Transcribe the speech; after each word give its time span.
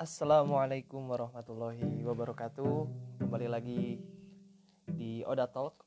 Assalamualaikum 0.00 1.12
warahmatullahi 1.12 2.00
wabarakatuh. 2.00 2.88
Kembali 3.20 3.52
lagi 3.52 4.00
di 4.88 5.20
Oda 5.28 5.44
Talk 5.44 5.84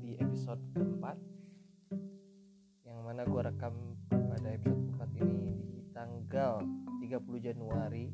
Di 0.00 0.16
episode 0.16 0.64
keempat 0.72 1.20
Yang 2.80 2.98
mana 3.04 3.28
gue 3.28 3.40
rekam 3.44 3.76
pada 4.08 4.56
episode 4.56 4.88
keempat 4.88 5.10
ini 5.20 5.52
Di 5.68 5.84
tanggal 5.92 6.64
30 7.04 7.44
Januari 7.44 8.08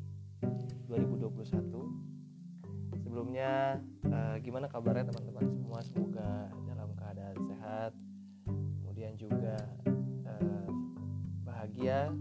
2021 0.91 2.99
Sebelumnya 2.99 3.79
eh, 4.11 4.35
gimana 4.43 4.67
kabarnya 4.67 5.07
teman-teman 5.07 5.55
semua? 5.55 5.79
Semoga 5.87 6.51
dalam 6.67 6.91
keadaan 6.99 7.39
sehat 7.47 7.95
Kemudian 8.43 9.15
juga 9.15 9.55
eh, 10.27 10.67
bahagia 11.47 12.11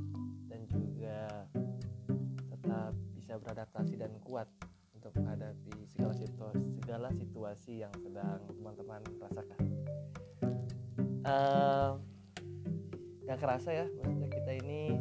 kuat 4.33 4.49
untuk 4.97 5.13
menghadapi 5.21 5.77
segala 5.93 6.17
situasi, 6.17 6.65
segala 6.81 7.09
situasi 7.13 7.85
yang 7.85 7.93
sedang 8.01 8.41
teman-teman 8.49 9.05
rasakan. 9.21 9.61
Uh, 11.29 12.01
gak 13.29 13.37
kerasa 13.45 13.77
ya, 13.77 13.87
maksudnya 14.01 14.33
kita 14.33 14.57
ini 14.65 14.97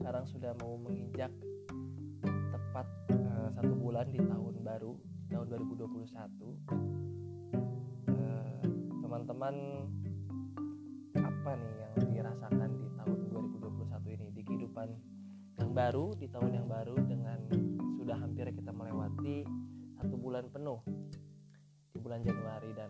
sekarang 0.00 0.24
sudah 0.24 0.56
mau 0.64 0.80
menginjak 0.80 1.28
tepat 2.24 2.88
uh, 3.12 3.52
satu 3.52 3.76
bulan 3.76 4.08
di 4.08 4.24
tahun 4.24 4.56
baru 4.64 4.96
tahun 5.28 5.46
2021. 5.68 6.08
Uh, 8.08 8.64
teman-teman 9.04 9.84
apa 11.12 11.50
nih 11.60 11.74
yang 11.76 11.92
dirasakan 12.08 12.72
di 12.72 12.88
tahun 12.96 13.18
2021 13.36 14.16
ini 14.16 14.26
di 14.32 14.40
kehidupan 14.48 14.88
yang 15.60 15.76
baru 15.76 16.16
di 16.16 16.24
tahun 16.32 16.56
yang 16.56 16.66
baru 16.72 16.96
dengan 17.04 17.67
sudah 18.08 18.24
hampir 18.24 18.48
kita 18.56 18.72
melewati 18.72 19.44
satu 20.00 20.16
bulan 20.16 20.48
penuh 20.48 20.80
di 21.92 22.00
bulan 22.00 22.24
Januari 22.24 22.72
dan 22.72 22.88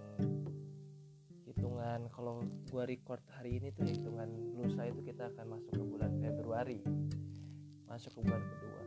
hitungan 1.42 2.06
kalau 2.14 2.46
gua 2.70 2.86
record 2.86 3.18
hari 3.34 3.58
ini 3.58 3.74
tuh 3.74 3.82
hitungan 3.82 4.30
lusa 4.54 4.86
itu 4.86 5.02
kita 5.02 5.26
akan 5.34 5.58
masuk 5.58 5.74
ke 5.74 5.82
bulan 5.82 6.14
Februari 6.22 6.78
masuk 7.90 8.14
ke 8.14 8.20
bulan 8.30 8.42
kedua. 8.46 8.82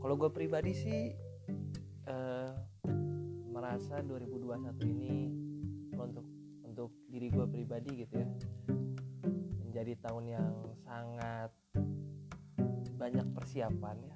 Kalau 0.00 0.14
gue 0.16 0.30
pribadi 0.32 0.72
sih 0.72 1.12
eh, 2.08 2.50
merasa 3.52 4.00
2021 4.08 4.72
ini 4.88 5.28
untuk 6.00 6.24
untuk 6.64 6.96
diri 7.12 7.28
gue 7.28 7.44
pribadi 7.44 8.08
gitu 8.08 8.24
ya 8.24 8.28
menjadi 9.60 10.00
tahun 10.00 10.32
yang 10.32 10.52
sangat 10.80 11.52
banyak 12.96 13.28
persiapan 13.36 14.00
ya 14.00 14.15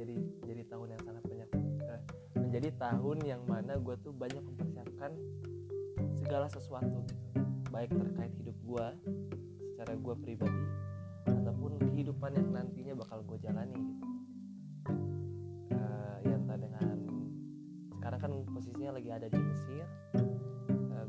menjadi 0.00 0.16
menjadi 0.40 0.62
tahun 0.72 0.86
yang 0.96 1.02
sangat 1.04 1.24
banyak 1.28 1.48
eh, 1.84 2.02
menjadi 2.40 2.68
tahun 2.80 3.18
yang 3.20 3.42
mana 3.44 3.76
gue 3.76 3.96
tuh 4.00 4.16
banyak 4.16 4.40
mempersiapkan 4.40 5.12
segala 6.16 6.48
sesuatu 6.48 7.04
gitu. 7.04 7.28
Baik 7.68 7.92
terkait 7.92 8.32
hidup 8.40 8.56
gue 8.64 8.86
secara 9.76 9.92
gue 10.00 10.14
pribadi 10.24 10.64
ataupun 11.28 11.84
kehidupan 11.84 12.32
yang 12.32 12.48
nantinya 12.48 12.96
bakal 12.96 13.20
gue 13.28 13.44
jalani 13.44 13.76
gitu. 13.76 14.06
Eh, 15.68 16.16
ya 16.24 16.34
entah 16.40 16.56
dengan 16.56 16.96
sekarang 18.00 18.20
kan 18.24 18.32
posisinya 18.56 18.96
lagi 18.96 19.12
ada 19.12 19.28
di 19.28 19.36
Mesir. 19.36 19.84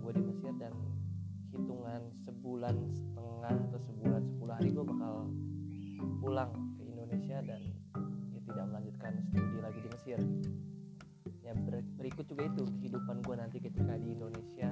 Gue 0.03 0.11
di 0.19 0.23
Mesir 0.27 0.51
dan 0.59 0.75
hitungan 1.55 2.11
sebulan 2.27 2.75
setengah 2.91 3.55
atau 3.71 3.79
sebulan 3.87 4.21
sepuluh 4.27 4.51
hari 4.51 4.69
gue 4.75 4.83
bakal 4.83 5.31
pulang 6.19 6.51
ke 6.75 6.83
Indonesia 6.91 7.39
dan 7.47 7.80
melanjutkan 9.01 9.33
studi 9.33 9.57
lagi 9.57 9.79
di 9.81 9.89
Mesir. 9.89 10.19
Ya 11.41 11.53
ber- 11.57 11.89
berikut 11.97 12.25
juga 12.29 12.43
itu 12.45 12.63
kehidupan 12.77 13.25
gue 13.25 13.35
nanti 13.35 13.57
ketika 13.57 13.97
di 13.97 14.13
Indonesia 14.13 14.69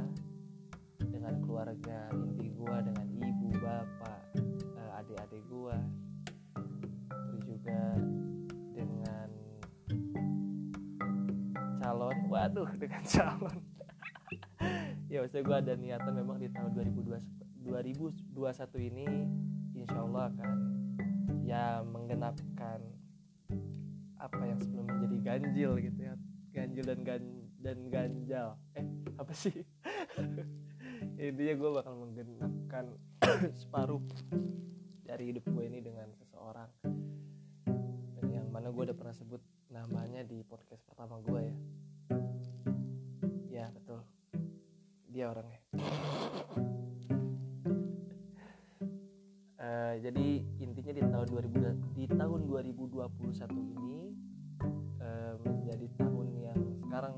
dengan 1.01 1.33
keluarga 1.41 2.13
inti 2.13 2.53
gue 2.53 2.77
dengan 2.85 3.07
ibu 3.09 3.47
bapak 3.57 4.21
eh, 4.77 4.91
adik-adik 5.01 5.41
gue 5.49 5.77
terus 7.09 7.43
juga 7.49 7.81
dengan 8.77 9.27
calon 11.81 12.17
waduh 12.29 12.69
dengan 12.81 13.01
calon. 13.01 13.57
Ya 15.09 15.25
maksudnya 15.25 15.41
gue 15.41 15.57
ada 15.57 15.73
niatan 15.73 16.13
memang 16.21 16.37
di 16.37 16.53
tahun 16.53 16.69
2020, 16.77 17.65
2021 17.65 18.29
ini 18.93 19.09
insya 19.73 20.05
Allah 20.05 20.29
akan 20.29 20.53
ya 21.41 21.81
menggenapkan 21.81 22.98
apa 24.29 24.43
yang 24.45 24.59
sebelumnya 24.61 24.93
menjadi 25.01 25.17
ganjil 25.25 25.71
gitu 25.81 25.99
ya. 26.05 26.13
Ganjil 26.53 26.85
dan 26.85 26.99
gan 27.01 27.23
dan 27.59 27.77
ganjal. 27.89 28.49
Eh 28.77 28.85
apa 29.17 29.33
sih? 29.33 29.53
Intinya 31.19 31.53
gue 31.57 31.69
bakal 31.73 31.93
menggenapkan 31.97 32.85
separuh 33.61 34.03
dari 35.03 35.33
hidup 35.33 35.43
gue 35.49 35.63
ini 35.65 35.79
dengan 35.81 36.07
seseorang. 36.13 36.69
Dan 38.19 38.25
yang 38.29 38.47
mana 38.53 38.69
gue 38.69 38.83
udah 38.89 38.97
pernah 38.97 39.15
sebut 39.15 39.41
namanya 39.73 40.21
di 40.23 40.45
podcast 40.45 40.85
pertama 40.85 41.17
gue 41.25 41.41
ya. 41.41 41.55
Ya 43.49 43.65
betul. 43.73 44.05
Dia 45.09 45.33
orangnya 45.33 45.59
jadi 49.99 50.27
intinya 50.63 50.93
di 50.95 51.03
tahun 51.03 51.27
2000 51.27 51.99
di 51.99 52.05
tahun 52.07 52.39
2021 52.47 53.75
ini 53.75 54.15
eh, 55.03 55.33
menjadi 55.43 55.87
tahun 55.99 56.27
yang 56.39 56.59
sekarang 56.87 57.15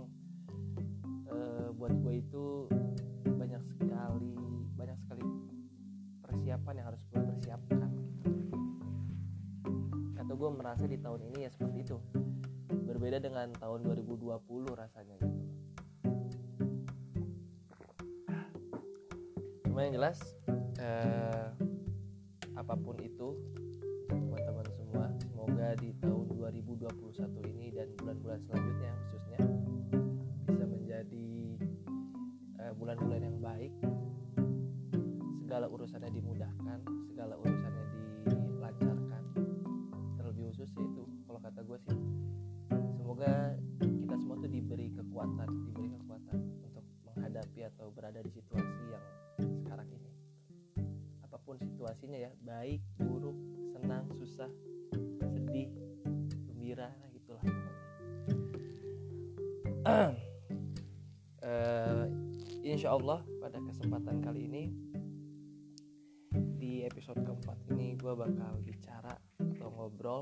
eh, 1.29 1.69
buat 1.77 1.93
gue 1.93 2.13
itu 2.25 2.65
banyak 3.37 3.61
sekali 3.77 4.33
banyak 4.73 4.97
sekali 5.05 5.25
persiapan 6.25 6.73
yang 6.81 6.87
harus 6.89 7.01
gue 7.05 7.21
persiapkan 7.21 7.89
atau 10.17 10.33
gue 10.33 10.49
merasa 10.49 10.89
di 10.89 10.97
tahun 10.97 11.21
ini 11.33 11.45
ya 11.45 11.49
seperti 11.53 11.77
itu. 11.85 11.97
Berbeda 12.71 13.19
dengan 13.21 13.51
tahun 13.61 13.83
2020 13.83 14.31
rasanya 14.73 15.15
gitu. 15.21 15.39
Cuma 19.69 19.85
yang 19.85 19.93
jelas 19.95 20.17
apa 20.81 21.51
pun 21.51 21.60
itu 23.21 23.37
teman-teman 24.09 24.65
semua. 24.73 25.05
Semoga 25.29 25.77
di 25.77 25.93
tahun 26.01 26.25
2021 26.41 27.53
ini 27.53 27.69
dan 27.69 27.93
bulan-bulan 28.01 28.41
selanjutnya 28.49 28.91
khususnya 28.97 29.39
bisa 30.49 30.65
menjadi 30.65 31.29
eh, 32.65 32.73
bulan-bulan 32.81 33.21
yang 33.21 33.37
baik. 33.37 33.69
Segala 35.37 35.69
urusannya 35.69 36.09
dimudahkan 36.09 36.81
segala 37.13 37.37
urusannya 37.37 37.85
dilancarkan. 38.25 39.23
Terlebih 40.17 40.49
khusus 40.49 40.73
yaitu 40.73 41.05
kalau 41.29 41.37
kata 41.45 41.61
gue 41.61 41.77
sih 41.77 41.97
semoga 42.97 43.53
kita 44.01 44.17
semua 44.17 44.41
tuh 44.41 44.49
diberi 44.49 44.89
kekuatan 44.97 45.45
diberi 45.69 45.93
kekuatan 45.93 46.37
untuk 46.65 46.85
menghadapi 47.05 47.69
atau 47.69 47.93
berada 47.93 48.17
di 48.25 48.33
situasi 48.33 48.81
yang 48.89 49.05
sekarang 49.61 49.93
ini. 49.93 50.09
Apa 51.21 51.37
pun 51.37 51.61
situasinya 51.61 52.17
ya 52.17 52.33
baik 52.41 52.81
susah 54.41 55.29
sedih 55.37 55.69
gembira 56.49 56.89
nah 56.89 57.09
gitulah 57.13 57.45
Eh, 61.41 62.05
insya 62.61 62.93
Allah 62.93 63.25
pada 63.41 63.57
kesempatan 63.57 64.21
kali 64.21 64.45
ini 64.45 64.63
di 66.61 66.85
episode 66.85 67.17
keempat 67.25 67.57
ini 67.73 67.97
gue 67.97 68.13
bakal 68.13 68.61
bicara 68.61 69.09
atau 69.41 69.73
ngobrol 69.73 70.21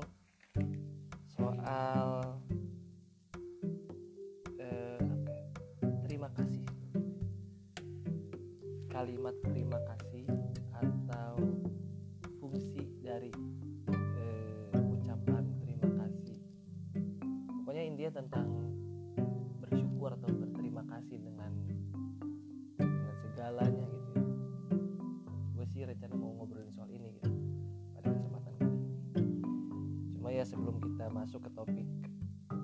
ya 30.40 30.48
sebelum 30.48 30.80
kita 30.80 31.12
masuk 31.12 31.44
ke 31.44 31.50
topik 31.52 31.84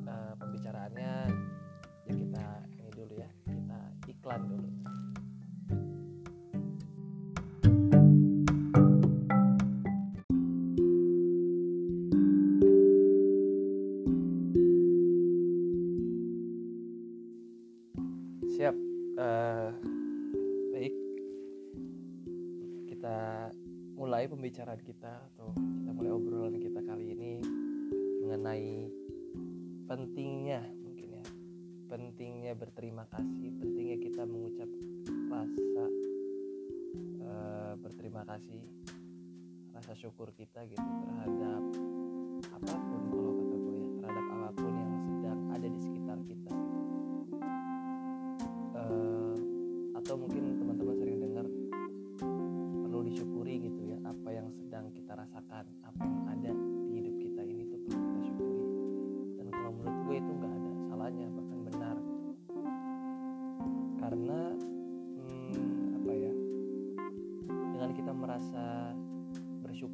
eh, 0.08 0.32
pembicaraannya 0.40 1.28
ya 2.08 2.14
kita 2.16 2.44
ini 2.72 2.88
dulu 2.88 3.20
ya 3.20 3.28
kita 3.44 3.80
iklan 4.08 4.48
dulu 4.48 4.68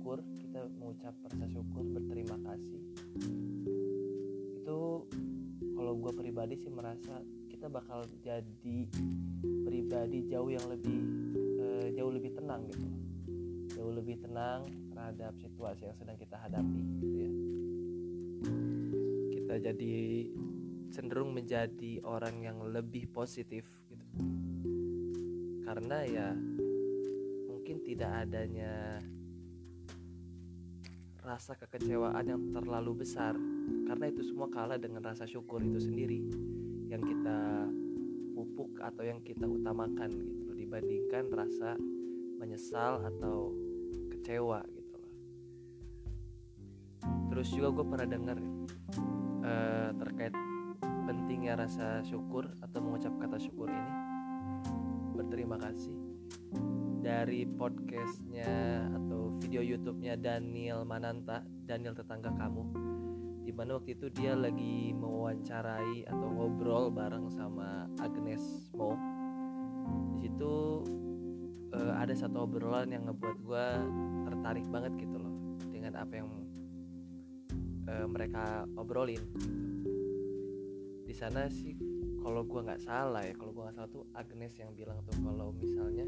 bersyukur 0.03 0.19
kita 0.43 0.67
mengucap 0.83 1.15
rasa 1.23 1.47
syukur 1.47 1.87
berterima 1.95 2.35
kasih. 2.43 2.83
Itu 4.59 5.07
kalau 5.79 5.95
gue 5.95 6.13
pribadi 6.19 6.59
sih 6.59 6.75
merasa 6.75 7.23
kita 7.47 7.71
bakal 7.71 8.03
jadi 8.19 8.79
pribadi 9.63 10.27
jauh 10.27 10.51
yang 10.51 10.67
lebih 10.67 10.99
uh, 11.63 11.87
jauh 11.95 12.11
lebih 12.11 12.35
tenang 12.35 12.67
gitu. 12.67 12.89
Jauh 13.79 13.95
lebih 13.95 14.19
tenang 14.19 14.67
terhadap 14.91 15.39
situasi 15.39 15.87
yang 15.87 15.95
sedang 15.95 16.19
kita 16.19 16.35
hadapi 16.35 16.83
gitu 16.99 17.17
ya. 17.23 17.31
Kita 19.39 19.55
jadi 19.71 19.95
cenderung 20.91 21.31
menjadi 21.31 22.03
orang 22.03 22.43
yang 22.43 22.59
lebih 22.59 23.07
positif 23.07 23.71
gitu. 23.87 24.07
Karena 25.63 26.03
ya 26.03 26.35
mungkin 27.47 27.87
tidak 27.87 28.27
adanya 28.27 28.99
rasa 31.33 31.57
kekecewaan 31.57 32.29
yang 32.29 32.43
terlalu 32.53 33.09
besar. 33.09 33.33
Karena 33.89 34.05
itu 34.13 34.21
semua 34.21 34.53
kalah 34.53 34.77
dengan 34.77 35.01
rasa 35.01 35.25
syukur 35.25 35.65
itu 35.65 35.81
sendiri 35.81 36.21
yang 36.93 37.01
kita 37.01 37.65
pupuk 38.37 38.77
atau 38.85 39.01
yang 39.01 39.25
kita 39.25 39.49
utamakan 39.49 40.13
gitu 40.13 40.53
dibandingkan 40.53 41.33
rasa 41.33 41.81
menyesal 42.37 43.01
atau 43.01 43.49
kecewa 44.13 44.61
gitu 44.77 44.95
loh. 45.01 45.13
Terus 47.33 47.49
juga 47.49 47.69
gue 47.81 47.87
pernah 47.89 48.09
dengar 48.13 48.39
uh, 49.41 49.91
terkait 49.97 50.37
pentingnya 51.09 51.65
rasa 51.65 52.05
syukur 52.05 52.45
atau 52.61 52.79
mengucap 52.85 53.17
kata 53.17 53.41
syukur 53.41 53.73
ini. 53.73 53.93
Berterima 55.17 55.57
kasih. 55.57 55.97
Dari 57.03 57.49
podcastnya 57.49 58.85
atau 58.95 59.12
video 59.41 59.63
YouTube-nya 59.65 60.19
Daniel 60.21 60.85
Mananta 60.85 61.41
Daniel 61.65 61.97
tetangga 61.97 62.35
kamu 62.35 62.93
di 63.43 63.51
mana 63.51 63.77
waktu 63.77 63.99
itu 63.99 64.07
dia 64.15 64.39
lagi 64.39 64.95
mewawancarai 64.95 66.07
atau 66.07 66.29
ngobrol 66.31 66.95
bareng 66.95 67.27
sama 67.35 67.91
Agnes 67.99 68.71
Mo. 68.71 68.95
Di 70.15 70.31
situ 70.31 70.87
uh, 71.75 71.95
ada 71.99 72.15
satu 72.15 72.47
obrolan 72.47 72.95
yang 72.95 73.11
ngebuat 73.11 73.37
gue 73.43 73.67
tertarik 74.31 74.67
banget 74.71 74.95
gitu 74.95 75.19
loh 75.19 75.35
dengan 75.75 75.99
apa 75.99 76.23
yang 76.23 76.31
uh, 77.91 78.07
mereka 78.07 78.65
obrolin. 78.79 79.21
Di 81.03 81.13
sana 81.13 81.51
sih 81.51 81.75
kalau 82.23 82.47
gue 82.47 82.61
nggak 82.63 82.87
salah 82.87 83.27
ya 83.27 83.35
kalau 83.35 83.51
gue 83.51 83.63
nggak 83.67 83.77
salah 83.77 83.91
tuh 83.91 84.07
Agnes 84.15 84.55
yang 84.55 84.71
bilang 84.79 85.03
tuh 85.03 85.19
kalau 85.19 85.51
misalnya 85.51 86.07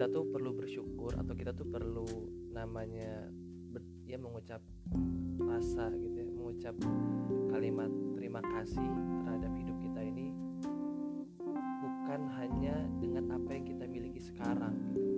kita 0.00 0.16
tuh 0.16 0.32
perlu 0.32 0.56
bersyukur 0.56 1.12
atau 1.12 1.36
kita 1.36 1.52
tuh 1.52 1.68
perlu 1.68 2.08
namanya 2.56 3.28
ber, 3.68 3.84
ya 4.08 4.16
mengucap 4.16 4.64
rasa 5.36 5.92
gitu 5.92 6.24
ya 6.24 6.24
mengucap 6.24 6.72
kalimat 7.52 7.92
terima 8.16 8.40
kasih 8.40 8.80
terhadap 8.80 9.52
hidup 9.60 9.76
kita 9.76 10.00
ini 10.00 10.32
bukan 11.84 12.32
hanya 12.32 12.80
dengan 12.96 13.28
apa 13.28 13.52
yang 13.52 13.64
kita 13.68 13.84
miliki 13.84 14.24
sekarang 14.24 14.72
gitu. 14.96 15.12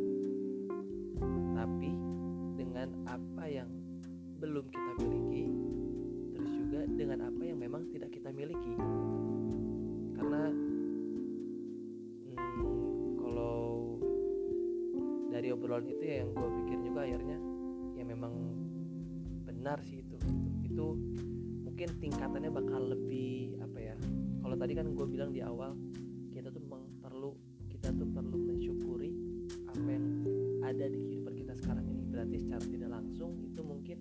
Tapi 1.54 1.90
dengan 2.58 3.06
apa 3.06 3.44
yang 3.46 3.70
belum 4.42 4.66
kita 4.66 4.92
miliki 4.98 5.46
terus 6.34 6.50
juga 6.58 6.90
dengan 6.90 7.30
apa 7.30 7.42
yang 7.46 7.62
memang 7.62 7.86
tidak 7.94 8.10
kita 8.10 8.34
miliki 8.34 8.74
obrolan 15.72 15.88
itu 15.88 16.04
ya 16.04 16.16
yang 16.20 16.30
gue 16.36 16.48
pikir 16.60 16.78
juga 16.84 17.00
akhirnya 17.08 17.38
ya 17.96 18.04
memang 18.04 18.32
benar 19.48 19.80
sih 19.88 20.04
itu. 20.04 20.20
Itu 20.68 21.00
mungkin 21.64 21.88
tingkatannya 21.96 22.52
bakal 22.52 22.92
lebih 22.92 23.56
apa 23.64 23.78
ya 23.80 23.96
kalau 24.44 24.52
tadi 24.60 24.76
kan 24.76 24.92
gue 24.92 25.06
bilang 25.08 25.32
di 25.32 25.40
awal 25.40 25.72
kita 26.28 26.52
tuh 26.52 26.60
memang 26.60 26.84
perlu 27.00 27.32
kita 27.72 27.88
tuh 27.96 28.04
perlu 28.04 28.36
mensyukuri 28.52 29.16
apa 29.72 29.88
yang 29.88 30.04
ada 30.60 30.92
di 30.92 30.98
kehidupan 31.08 31.40
kita 31.40 31.56
sekarang 31.56 31.88
ini. 31.88 32.04
Berarti 32.04 32.36
secara 32.36 32.64
tidak 32.68 32.90
langsung 32.92 33.40
itu 33.40 33.60
mungkin 33.64 33.96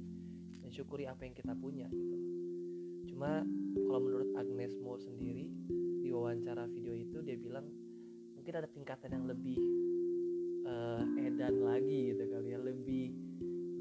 mensyukuri 0.67 1.07
apa 1.07 1.23
yang 1.23 1.31
kita 1.39 1.55
punya 1.55 1.87
gitu. 1.87 2.17
Cuma 3.15 3.47
kalau 3.87 3.99
menurut 4.03 4.27
Agnes 4.35 4.75
Mo 4.75 4.99
sendiri 4.99 5.47
di 6.03 6.11
wawancara 6.11 6.67
video 6.67 6.91
itu 6.91 7.23
dia 7.23 7.39
bilang 7.39 7.63
mungkin 8.35 8.59
ada 8.59 8.67
tingkatan 8.67 9.15
yang 9.15 9.23
lebih 9.23 9.55
uh, 10.65 11.03
edan 11.19 11.61
lagi 11.61 12.13
gitu 12.13 12.23
kali 12.29 12.53
ya. 12.53 12.59
Lebih 12.61 13.05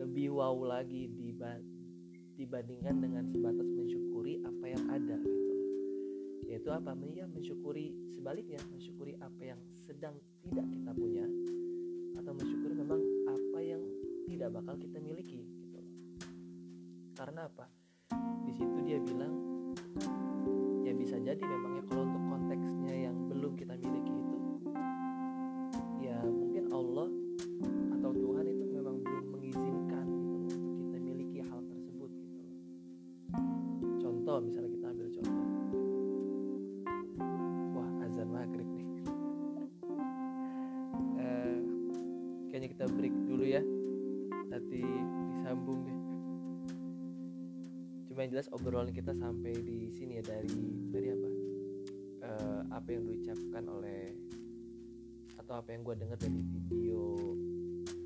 lebih 0.00 0.26
wow 0.32 0.56
lagi 0.64 1.12
dibandingkan 2.40 3.04
dengan 3.04 3.24
sebatas 3.28 3.68
mensyukuri 3.68 4.40
apa 4.40 4.64
yang 4.64 4.84
ada 4.88 5.16
gitu. 5.20 5.54
Yaitu 6.48 6.72
apa? 6.72 6.96
Ya 7.12 7.28
mensyukuri 7.28 7.92
sebaliknya 8.16 8.56
mensyukuri 8.72 9.12
apa 9.20 9.42
yang 9.44 9.60
sedang 9.84 10.16
tidak 10.40 10.64
kita 10.72 10.90
punya 10.96 11.28
atau 12.16 12.32
mensyukuri 12.32 12.74
memang 12.80 13.00
apa 13.28 13.58
yang 13.60 13.82
tidak 14.24 14.48
bakal 14.56 14.74
kita 14.80 14.98
miliki 15.04 15.44
gitu. 15.44 15.80
Karena 17.12 17.44
apa? 17.44 17.68
Di 18.48 18.52
situ 18.56 18.78
dia 18.88 18.96
bilang 19.04 19.36
ya 20.80 20.96
bisa 20.96 21.20
jadi 21.20 21.44
memang 21.44 21.76
ya 21.76 21.82
kalau 21.92 22.08
untuk 22.08 22.24
konteksnya 22.24 22.94
yang 23.04 23.16
belum 23.28 23.52
kita 23.60 23.76
miliki 23.76 24.19
jelas 48.40 48.56
obrolan 48.56 48.88
kita 48.88 49.12
sampai 49.20 49.52
di 49.52 49.92
sini 49.92 50.16
ya 50.16 50.24
dari 50.24 50.48
dari 50.88 51.12
apa? 51.12 51.28
Uh, 52.24 52.60
apa 52.72 52.88
yang 52.88 53.04
diucapkan 53.04 53.68
oleh 53.68 54.16
atau 55.36 55.60
apa 55.60 55.76
yang 55.76 55.84
gue 55.84 55.92
dengar 56.00 56.16
dari 56.16 56.40
video 56.48 57.36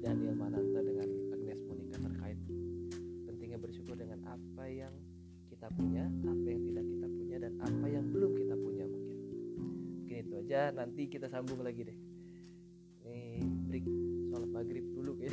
Daniel 0.03 0.35
Mananta 0.35 0.83
dengan 0.83 1.07
Agnes 1.31 1.63
Monica 1.71 2.03
terkait 2.03 2.39
pentingnya 3.31 3.63
bersyukur 3.63 3.95
dengan 3.95 4.27
apa 4.27 4.67
yang 4.67 4.91
kita 5.55 5.71
punya 5.71 6.11
apa 6.27 6.47
yang 6.51 6.63
tidak 6.67 6.83
kita 6.83 7.07
punya 7.15 7.37
dan 7.39 7.53
apa 7.63 7.87
yang 7.87 8.05
belum 8.11 8.33
kita 8.35 8.55
punya 8.59 8.85
mungkin. 8.91 9.19
Mungkin 10.03 10.17
itu 10.19 10.35
aja 10.35 10.75
nanti 10.75 11.07
kita 11.07 11.31
sambung 11.31 11.63
lagi 11.63 11.87
deh. 11.87 11.99
Ini 13.07 13.39
break 13.71 13.87
sholat 14.35 14.51
maghrib 14.51 14.83
dulu 14.99 15.15
ya 15.23 15.31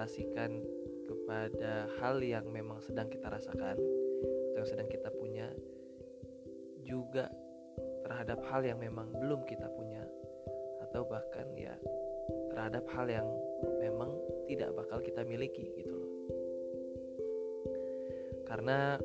diimplementasikan 0.00 0.50
kepada 1.04 1.72
hal 2.00 2.24
yang 2.24 2.48
memang 2.48 2.80
sedang 2.80 3.10
kita 3.12 3.28
rasakan 3.28 3.76
atau 3.76 4.56
yang 4.56 4.68
sedang 4.68 4.88
kita 4.88 5.12
punya 5.12 5.52
juga 6.80 7.28
terhadap 8.08 8.40
hal 8.48 8.64
yang 8.64 8.80
memang 8.80 9.12
belum 9.12 9.44
kita 9.44 9.68
punya 9.76 10.00
atau 10.88 11.04
bahkan 11.04 11.44
ya 11.52 11.76
terhadap 12.48 12.88
hal 12.96 13.06
yang 13.12 13.28
memang 13.76 14.08
tidak 14.48 14.72
bakal 14.72 15.04
kita 15.04 15.20
miliki 15.20 15.68
gitu 15.76 15.92
loh. 15.92 16.12
Karena 18.48 18.96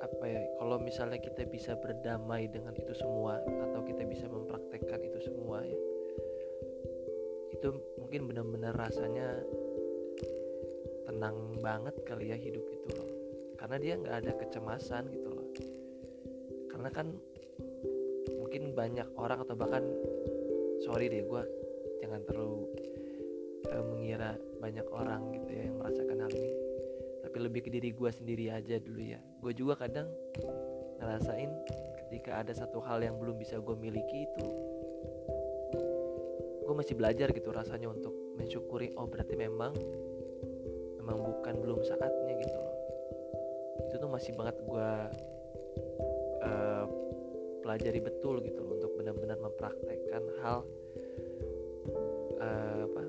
apa 0.00 0.24
ya 0.24 0.40
kalau 0.56 0.80
misalnya 0.80 1.20
kita 1.20 1.44
bisa 1.46 1.76
berdamai 1.76 2.48
dengan 2.48 2.72
itu 2.80 2.96
semua 2.96 3.44
atau 3.44 3.84
kita 3.84 4.08
bisa 4.08 4.24
mempraktekkan 4.24 5.04
itu 5.04 5.20
semua 5.20 5.62
ya 5.62 5.78
itu 7.62 7.70
mungkin 7.94 8.26
benar-benar 8.26 8.74
rasanya 8.74 9.38
tenang 11.06 11.62
banget 11.62 11.94
kali 12.02 12.34
ya 12.34 12.36
hidup 12.36 12.66
itu 12.66 12.90
loh. 12.90 13.06
Karena 13.54 13.78
dia 13.78 13.94
nggak 14.02 14.16
ada 14.18 14.32
kecemasan 14.34 15.06
gitu 15.14 15.30
loh. 15.30 15.46
Karena 16.66 16.90
kan 16.90 17.14
mungkin 18.34 18.74
banyak 18.74 19.06
orang 19.14 19.46
atau 19.46 19.54
bahkan 19.54 19.86
sorry 20.82 21.06
deh 21.06 21.22
gue 21.22 21.42
jangan 22.02 22.26
terlalu 22.26 22.66
uh, 23.70 23.84
mengira 23.94 24.34
banyak 24.58 24.86
orang 24.90 25.30
gitu 25.30 25.50
ya 25.54 25.62
yang 25.70 25.78
merasakan 25.78 26.18
hal 26.18 26.32
ini. 26.34 26.52
Tapi 27.22 27.36
lebih 27.46 27.60
ke 27.62 27.70
diri 27.70 27.94
gue 27.94 28.10
sendiri 28.10 28.50
aja 28.50 28.82
dulu 28.82 29.06
ya. 29.06 29.22
Gue 29.38 29.54
juga 29.54 29.78
kadang 29.78 30.10
ngerasain 30.98 31.50
ketika 32.10 32.42
ada 32.42 32.50
satu 32.50 32.82
hal 32.82 33.06
yang 33.06 33.22
belum 33.22 33.38
bisa 33.38 33.62
gue 33.62 33.76
miliki 33.78 34.26
itu 34.26 34.71
gue 36.72 36.80
masih 36.80 36.96
belajar 36.96 37.28
gitu 37.36 37.52
rasanya 37.52 37.92
untuk 37.92 38.16
mensyukuri 38.40 38.96
oh 38.96 39.04
berarti 39.04 39.36
memang 39.36 39.76
memang 40.96 41.20
bukan 41.20 41.60
belum 41.60 41.84
saatnya 41.84 42.32
gitu 42.40 42.56
loh. 42.56 42.76
Itu 43.92 44.00
tuh 44.00 44.08
masih 44.08 44.32
banget 44.32 44.56
gue 44.64 44.90
uh, 46.48 46.84
pelajari 47.60 48.00
betul 48.00 48.40
gitu 48.40 48.64
loh 48.64 48.80
untuk 48.80 48.88
benar-benar 48.96 49.36
mempraktekkan 49.36 50.24
hal 50.40 50.64
uh, 52.40 52.88
apa 52.88 53.04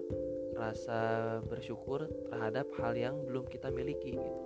rasa 0.60 1.00
bersyukur 1.48 2.12
terhadap 2.28 2.68
hal 2.84 2.92
yang 3.00 3.16
belum 3.24 3.48
kita 3.48 3.72
miliki 3.72 4.20
gitu 4.20 4.44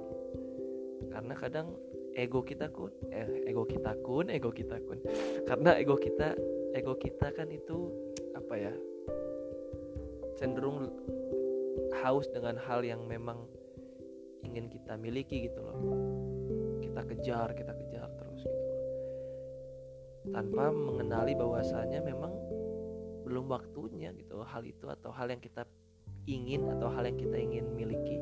karena 1.10 1.34
kadang 1.34 1.74
ego 2.14 2.46
kita 2.46 2.70
kun 2.70 2.94
eh, 3.10 3.50
ego 3.50 3.66
kita 3.66 3.98
kun 4.06 4.30
ego 4.30 4.54
kita 4.54 4.78
kun. 4.78 5.02
Karena 5.50 5.74
ego 5.82 5.98
kita 5.98 6.38
ego 6.78 6.94
kita 7.02 7.34
kan 7.34 7.50
itu 7.50 7.90
apa 8.38 8.54
ya 8.54 8.74
cenderung 10.38 10.94
haus 12.06 12.30
dengan 12.30 12.62
hal 12.62 12.86
yang 12.86 13.02
memang 13.10 13.50
ingin 14.46 14.70
kita 14.70 14.94
miliki 14.96 15.50
gitu 15.50 15.60
loh. 15.60 15.78
Kita 16.80 17.02
kejar 17.04 17.58
kita 17.58 17.74
kejar 17.74 18.10
terus 18.16 18.42
gitu 18.46 18.62
loh. 18.62 18.82
Tanpa 20.32 20.70
mengenali 20.70 21.34
bahwasanya 21.34 22.06
memang 22.06 22.34
belum 23.28 23.50
waktunya 23.52 24.14
gitu 24.16 24.40
hal 24.46 24.64
itu 24.64 24.88
atau 24.88 25.12
hal 25.12 25.28
yang 25.28 25.42
kita 25.42 25.68
ingin 26.30 26.70
atau 26.78 26.88
hal 26.94 27.10
yang 27.10 27.18
kita 27.18 27.38
ingin 27.38 27.66
miliki. 27.74 28.22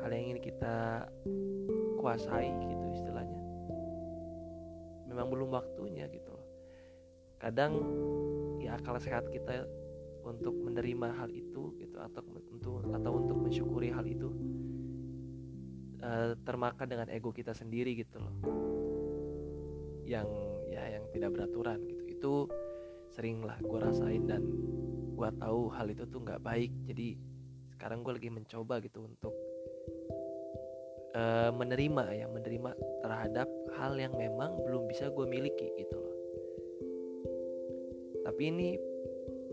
Hal 0.00 0.10
yang 0.16 0.32
ingin 0.32 0.40
kita 0.40 1.06
kuasai 2.00 2.48
gitu 2.48 2.84
istilahnya. 2.96 3.40
Memang 5.12 5.28
belum 5.28 5.52
waktunya 5.52 6.08
gitu 6.08 6.32
loh. 6.32 6.46
Kadang 7.36 7.76
ya 8.64 8.80
akal 8.80 8.96
sehat 8.96 9.28
kita 9.28 9.68
untuk 10.30 10.54
menerima 10.54 11.18
hal 11.18 11.30
itu 11.34 11.74
gitu 11.76 11.98
atau 11.98 12.22
untuk 12.54 12.86
atau 12.94 13.12
untuk 13.18 13.38
mensyukuri 13.42 13.90
hal 13.90 14.06
itu 14.06 14.30
uh, 16.00 16.32
termakan 16.46 16.86
dengan 16.86 17.08
ego 17.10 17.34
kita 17.34 17.50
sendiri 17.50 17.98
gitu 17.98 18.22
loh. 18.22 18.34
Yang 20.06 20.28
ya 20.70 20.82
yang 20.98 21.04
tidak 21.10 21.34
beraturan 21.34 21.82
gitu. 21.86 22.02
Itu 22.06 22.32
sering 23.10 23.42
lah 23.42 23.58
gue 23.58 23.78
rasain 23.82 24.22
dan 24.30 24.46
gue 25.18 25.30
tahu 25.36 25.68
hal 25.74 25.86
itu 25.90 26.06
tuh 26.06 26.20
nggak 26.22 26.40
baik. 26.40 26.70
Jadi 26.86 27.18
sekarang 27.74 28.06
gue 28.06 28.12
lagi 28.14 28.30
mencoba 28.30 28.78
gitu 28.80 29.04
untuk 29.04 29.34
uh, 31.16 31.50
menerima 31.54 32.04
ya 32.14 32.26
menerima 32.30 32.70
terhadap 33.02 33.48
hal 33.76 33.96
yang 33.98 34.14
memang 34.14 34.54
belum 34.62 34.86
bisa 34.86 35.10
gue 35.10 35.26
miliki 35.26 35.68
gitu 35.76 35.96
loh. 35.96 36.16
Tapi 38.20 38.42
ini 38.52 38.89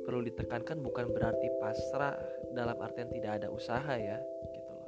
perlu 0.08 0.24
ditekankan 0.24 0.80
bukan 0.80 1.12
berarti 1.12 1.52
pasrah 1.60 2.16
dalam 2.56 2.80
artian 2.80 3.12
tidak 3.12 3.44
ada 3.44 3.52
usaha 3.52 3.94
ya 4.00 4.18
gitu 4.56 4.72
loh 4.72 4.88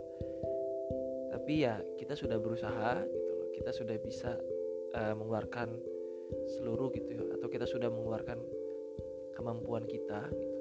tapi 1.36 1.68
ya 1.68 1.76
kita 2.00 2.16
sudah 2.16 2.40
berusaha 2.40 3.04
gitu 3.04 3.32
loh 3.36 3.48
kita 3.52 3.72
sudah 3.76 3.96
bisa 4.00 4.40
uh, 4.96 5.14
mengeluarkan 5.14 5.76
seluruh 6.58 6.88
gitu 6.96 7.10
ya 7.12 7.24
atau 7.36 7.48
kita 7.52 7.66
sudah 7.68 7.90
mengeluarkan 7.92 8.40
kemampuan 9.40 9.88
kita 9.88 10.28
gitu. 10.36 10.60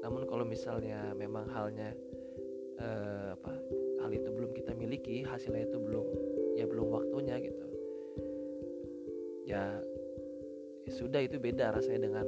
Namun 0.00 0.24
kalau 0.24 0.44
misalnya 0.48 1.12
memang 1.12 1.48
halnya 1.52 1.92
eh, 2.80 3.28
apa 3.36 3.52
hal 4.04 4.10
itu 4.12 4.28
belum 4.32 4.56
kita 4.56 4.72
miliki, 4.72 5.20
hasilnya 5.24 5.68
itu 5.68 5.76
belum 5.80 6.06
ya 6.56 6.64
belum 6.64 6.88
waktunya 6.88 7.36
gitu. 7.40 7.66
Ya, 9.44 9.80
ya 10.88 10.92
sudah 10.92 11.20
itu 11.20 11.36
beda 11.36 11.76
rasanya 11.76 12.08
dengan 12.08 12.26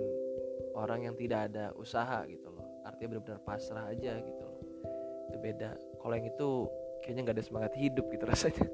orang 0.76 1.08
yang 1.08 1.16
tidak 1.16 1.50
ada 1.50 1.72
usaha 1.74 2.22
gitu 2.28 2.52
loh. 2.52 2.84
Artinya 2.84 3.16
benar-benar 3.16 3.40
pasrah 3.42 3.88
aja 3.88 4.20
gitu 4.20 4.42
loh. 4.44 4.60
Itu 5.32 5.38
beda. 5.40 5.70
Kalau 5.98 6.14
yang 6.14 6.28
itu 6.28 6.48
kayaknya 7.02 7.20
nggak 7.26 7.36
ada 7.40 7.44
semangat 7.44 7.72
hidup 7.74 8.04
gitu 8.12 8.24
rasanya. 8.32 8.68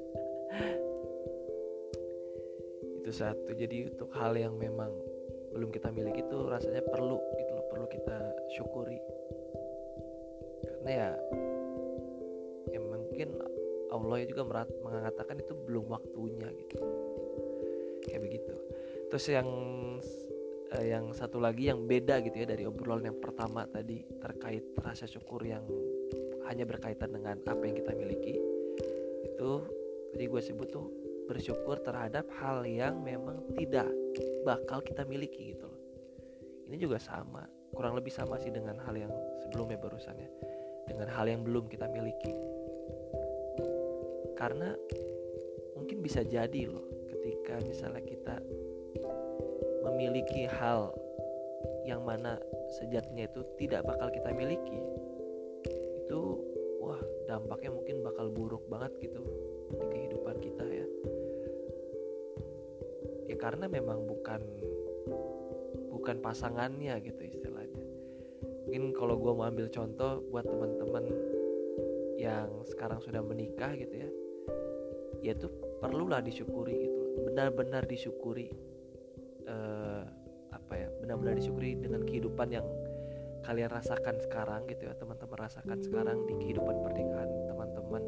itu 3.03 3.11
satu. 3.11 3.51
Jadi 3.51 3.91
untuk 3.91 4.15
hal 4.15 4.31
yang 4.39 4.55
memang 4.55 4.91
belum 5.53 5.69
kita 5.69 5.93
miliki 5.93 6.25
itu 6.25 6.37
rasanya 6.49 6.81
perlu 6.81 7.21
gitu 7.37 7.51
loh 7.53 7.65
perlu 7.69 7.85
kita 7.85 8.17
syukuri 8.57 8.97
karena 10.65 10.89
ya 10.89 11.09
ya 12.73 12.79
mungkin 12.81 13.37
Allah 13.93 14.25
juga 14.25 14.65
mengatakan 14.81 15.37
itu 15.37 15.53
belum 15.53 15.93
waktunya 15.93 16.49
gitu 16.57 16.81
kayak 18.09 18.21
begitu 18.25 18.53
terus 19.13 19.29
yang 19.29 19.45
eh, 20.79 20.93
yang 20.93 21.13
satu 21.13 21.37
lagi 21.37 21.69
yang 21.69 21.85
beda 21.85 22.21
gitu 22.25 22.43
ya 22.43 22.47
dari 22.49 22.65
obrolan 22.65 23.05
yang 23.05 23.19
pertama 23.21 23.65
tadi 23.69 24.01
terkait 24.21 24.65
rasa 24.81 25.05
syukur 25.05 25.41
yang 25.45 25.63
hanya 26.49 26.67
berkaitan 26.67 27.13
dengan 27.13 27.39
apa 27.47 27.63
yang 27.63 27.75
kita 27.77 27.93
miliki. 27.95 28.35
Itu 29.23 29.65
tadi 30.13 30.25
gue 30.27 30.41
sebut 30.41 30.67
tuh 30.69 30.87
bersyukur 31.25 31.79
terhadap 31.79 32.27
hal 32.43 32.67
yang 32.67 32.99
memang 32.99 33.41
tidak 33.55 33.87
bakal 34.43 34.83
kita 34.83 35.07
miliki 35.07 35.55
gitu 35.55 35.65
loh. 35.65 35.81
Ini 36.67 36.75
juga 36.79 36.99
sama 36.99 37.47
kurang 37.73 37.97
lebih 37.97 38.11
sama 38.13 38.37
sih 38.37 38.51
dengan 38.53 38.77
hal 38.83 38.93
yang 38.93 39.13
sebelumnya 39.41 39.79
barusan 39.79 40.15
ya. 40.19 40.29
Dengan 40.83 41.07
hal 41.09 41.25
yang 41.31 41.41
belum 41.47 41.71
kita 41.71 41.87
miliki. 41.89 42.35
Karena 44.35 44.75
mungkin 45.79 46.03
bisa 46.03 46.21
jadi 46.27 46.67
loh 46.67 46.83
ketika 47.07 47.63
misalnya 47.63 48.03
kita 48.03 48.35
memiliki 49.93 50.49
hal 50.49 50.89
yang 51.85 52.01
mana 52.01 52.41
sejatinya 52.81 53.29
itu 53.29 53.45
tidak 53.61 53.85
bakal 53.85 54.09
kita 54.09 54.33
miliki 54.33 54.81
itu 56.01 56.21
wah 56.81 56.97
dampaknya 57.29 57.69
mungkin 57.77 58.01
bakal 58.01 58.33
buruk 58.33 58.65
banget 58.65 58.89
gitu 59.05 59.21
di 59.77 59.85
kehidupan 59.93 60.35
kita 60.41 60.65
ya. 60.65 60.87
Ya 63.29 63.35
karena 63.37 63.69
memang 63.69 64.03
bukan 64.09 64.41
bukan 65.93 66.17
pasangannya 66.19 66.97
gitu 67.05 67.21
istilahnya. 67.23 67.85
Mungkin 68.67 68.91
kalau 68.97 69.15
gue 69.21 69.31
mau 69.31 69.45
ambil 69.47 69.69
contoh 69.69 70.25
buat 70.33 70.43
teman-teman 70.43 71.05
yang 72.17 72.49
sekarang 72.65 72.99
sudah 72.99 73.21
menikah 73.21 73.71
gitu 73.77 73.93
ya 73.93 74.09
ya 75.23 75.31
itu 75.31 75.47
perlulah 75.79 76.19
disyukuri 76.19 76.87
gitu 76.87 77.01
benar-benar 77.27 77.87
disyukuri 77.87 78.51
benar-benar 81.13 81.37
disyukuri 81.37 81.77
dengan 81.77 82.01
kehidupan 82.09 82.49
yang 82.49 82.65
kalian 83.45 83.69
rasakan 83.69 84.17
sekarang 84.17 84.65
gitu 84.65 84.89
ya 84.89 84.97
teman-teman 84.97 85.37
rasakan 85.45 85.77
sekarang 85.85 86.25
di 86.25 86.33
kehidupan 86.41 86.81
pernikahan 86.81 87.29
teman-teman. 87.45 88.01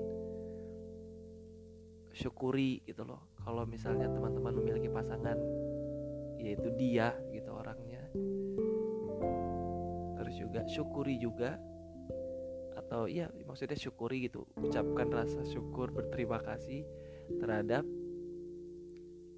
Syukuri 2.17 2.81
gitu 2.89 3.05
loh 3.05 3.29
kalau 3.45 3.61
misalnya 3.69 4.09
teman-teman 4.09 4.57
memiliki 4.57 4.89
pasangan 4.89 5.37
yaitu 6.41 6.73
dia 6.81 7.13
gitu 7.29 7.53
orangnya. 7.53 8.01
Terus 10.17 10.33
juga 10.41 10.65
syukuri 10.65 11.21
juga 11.21 11.61
atau 12.73 13.05
iya 13.05 13.29
maksudnya 13.45 13.77
syukuri 13.77 14.25
gitu 14.25 14.49
ucapkan 14.57 15.13
rasa 15.13 15.45
syukur 15.45 15.93
berterima 15.93 16.41
kasih 16.41 16.89
terhadap 17.37 17.85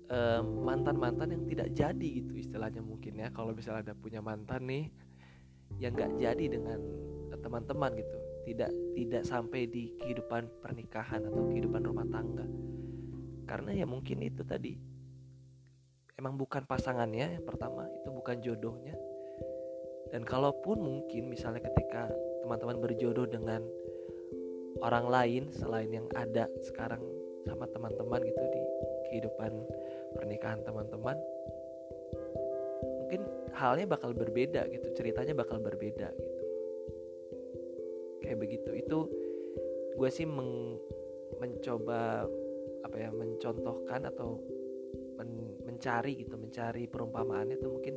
mantan 0.08 0.64
mantan-mantan 0.64 1.36
yang 1.36 1.44
tidak 1.52 1.68
jadi 1.76 2.08
gitu 2.24 2.34
istilahnya 2.40 2.80
mungkin 2.80 3.20
ya. 3.20 3.28
Kalau 3.36 3.52
misalnya 3.52 3.92
ada 3.92 3.96
punya 3.96 4.24
mantan 4.24 4.64
nih 4.68 4.88
yang 5.84 5.92
nggak 5.96 6.16
jadi 6.16 6.46
dengan 6.48 6.80
teman-teman 7.44 7.92
gitu. 8.00 8.18
Tidak 8.48 8.72
tidak 8.96 9.24
sampai 9.28 9.68
di 9.68 9.92
kehidupan 10.00 10.64
pernikahan 10.64 11.28
atau 11.28 11.52
kehidupan 11.52 11.84
rumah 11.84 12.08
tangga. 12.08 12.48
Karena 13.48 13.76
ya 13.76 13.86
mungkin 13.88 14.24
itu 14.24 14.44
tadi 14.48 14.76
emang 16.18 16.34
bukan 16.40 16.66
pasangannya 16.66 17.38
yang 17.40 17.46
pertama 17.46 17.88
itu 17.92 18.10
bukan 18.12 18.40
jodohnya. 18.40 18.96
Dan 20.08 20.24
kalaupun 20.24 20.80
mungkin 20.80 21.28
misalnya 21.28 21.68
ketika 21.68 22.08
teman-teman 22.48 22.80
berjodoh 22.80 23.28
dengan 23.28 23.60
orang 24.80 25.12
lain 25.12 25.44
selain 25.52 25.92
yang 25.92 26.08
ada 26.16 26.48
sekarang 26.64 27.04
sama 27.44 27.68
teman-teman 27.68 28.24
gitu 28.24 28.44
di 28.52 28.62
kehidupan 29.10 29.52
pernikahan 30.16 30.62
teman-teman 30.64 31.18
mungkin 33.08 33.24
halnya 33.56 33.88
bakal 33.88 34.12
berbeda 34.12 34.68
gitu 34.68 34.92
ceritanya 34.92 35.32
bakal 35.32 35.64
berbeda 35.64 36.12
gitu. 36.12 36.44
Kayak 38.20 38.38
begitu. 38.44 38.70
Itu 38.76 39.08
gue 39.96 40.10
sih 40.12 40.28
meng, 40.28 40.76
mencoba 41.40 42.28
apa 42.84 42.96
ya 43.00 43.10
mencontohkan 43.16 44.12
atau 44.12 44.44
men, 45.16 45.56
mencari 45.64 46.20
gitu 46.20 46.36
mencari 46.36 46.84
perumpamaannya 46.92 47.56
tuh 47.64 47.72
mungkin 47.72 47.96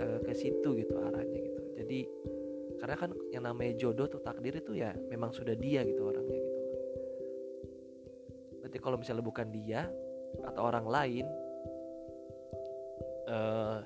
uh, 0.00 0.18
ke 0.24 0.32
situ 0.32 0.68
gitu 0.80 0.96
arahnya 0.96 1.38
gitu. 1.44 1.62
Jadi 1.76 2.00
karena 2.80 2.96
kan 2.96 3.10
yang 3.34 3.44
namanya 3.44 3.76
jodoh 3.76 4.08
tuh 4.08 4.24
takdir 4.24 4.56
itu 4.64 4.80
ya 4.80 4.96
memang 5.12 5.28
sudah 5.34 5.52
dia 5.52 5.84
gitu 5.84 6.08
orangnya 6.08 6.37
berarti 8.68 8.84
kalau 8.84 9.00
misalnya 9.00 9.24
bukan 9.24 9.48
dia 9.48 9.88
atau 10.44 10.68
orang 10.68 10.84
lain 10.84 11.24
uh, 13.24 13.80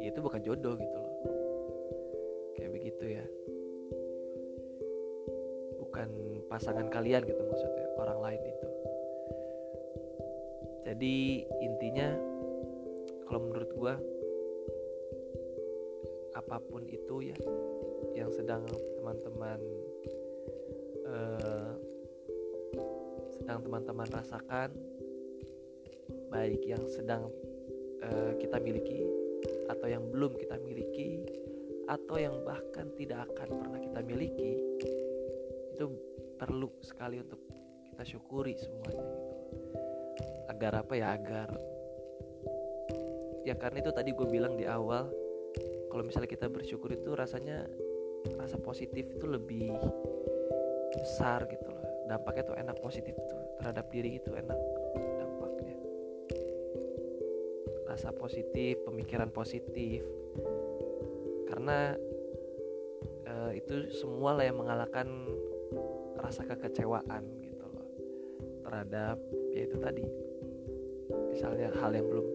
ya 0.00 0.08
itu 0.08 0.16
bukan 0.24 0.40
jodoh 0.40 0.80
gitu 0.80 0.96
loh. 0.96 1.14
Kayak 2.56 2.72
begitu 2.72 3.04
ya. 3.20 3.24
Bukan 5.76 6.08
pasangan 6.48 6.88
kalian 6.88 7.20
gitu 7.28 7.36
maksudnya 7.36 7.84
orang 8.00 8.18
lain 8.24 8.42
itu. 8.48 8.68
Jadi 10.88 11.16
intinya 11.60 12.08
kalau 13.28 13.44
menurut 13.44 13.70
gue 13.76 13.94
apa 16.32 16.56
pun 16.64 16.80
itu 16.88 17.28
ya 17.28 17.36
yang 18.16 18.32
sedang 18.32 18.64
teman-teman 18.96 19.60
uh, 21.12 21.53
sedang 23.54 23.70
teman-teman 23.70 24.10
rasakan 24.10 24.70
baik 26.26 26.66
yang 26.66 26.82
sedang 26.90 27.30
uh, 28.02 28.34
kita 28.42 28.58
miliki 28.58 29.06
atau 29.70 29.86
yang 29.86 30.10
belum 30.10 30.34
kita 30.34 30.58
miliki 30.58 31.22
atau 31.86 32.18
yang 32.18 32.34
bahkan 32.42 32.90
tidak 32.98 33.30
akan 33.30 33.54
pernah 33.54 33.78
kita 33.78 34.00
miliki 34.02 34.58
itu 35.70 35.86
perlu 36.34 36.66
sekali 36.82 37.22
untuk 37.22 37.38
kita 37.94 38.02
syukuri 38.02 38.58
semuanya 38.58 39.06
gitu. 39.06 39.30
Agar 40.50 40.82
apa 40.82 40.98
ya? 40.98 41.14
Agar 41.14 41.54
ya 43.46 43.54
karena 43.54 43.86
itu 43.86 43.94
tadi 43.94 44.10
gue 44.18 44.26
bilang 44.34 44.58
di 44.58 44.66
awal 44.66 45.14
kalau 45.94 46.02
misalnya 46.02 46.26
kita 46.26 46.50
bersyukur 46.50 46.90
itu 46.90 47.14
rasanya 47.14 47.70
rasa 48.34 48.58
positif 48.58 49.14
itu 49.14 49.30
lebih 49.30 49.70
besar 50.90 51.46
gitu 51.46 51.70
loh. 51.70 52.10
Dampaknya 52.10 52.42
tuh 52.50 52.58
enak 52.58 52.82
positif 52.82 53.14
tuh 53.14 53.43
terhadap 53.60 53.86
diri 53.90 54.18
itu 54.18 54.30
enak 54.34 54.58
dampaknya. 55.20 55.76
Rasa 57.88 58.10
positif 58.14 58.78
pemikiran 58.86 59.30
positif. 59.30 60.02
Karena 61.48 61.94
uh, 63.28 63.52
itu 63.54 63.88
semua 63.94 64.36
lah 64.36 64.44
yang 64.48 64.58
mengalahkan 64.58 65.06
rasa 66.18 66.46
kekecewaan 66.48 67.22
gitu 67.44 67.64
loh 67.68 67.88
terhadap 68.64 69.16
ya 69.52 69.60
itu 69.68 69.76
tadi. 69.78 70.06
Misalnya 71.30 71.68
hal 71.78 71.92
yang 71.92 72.06
belum 72.08 72.26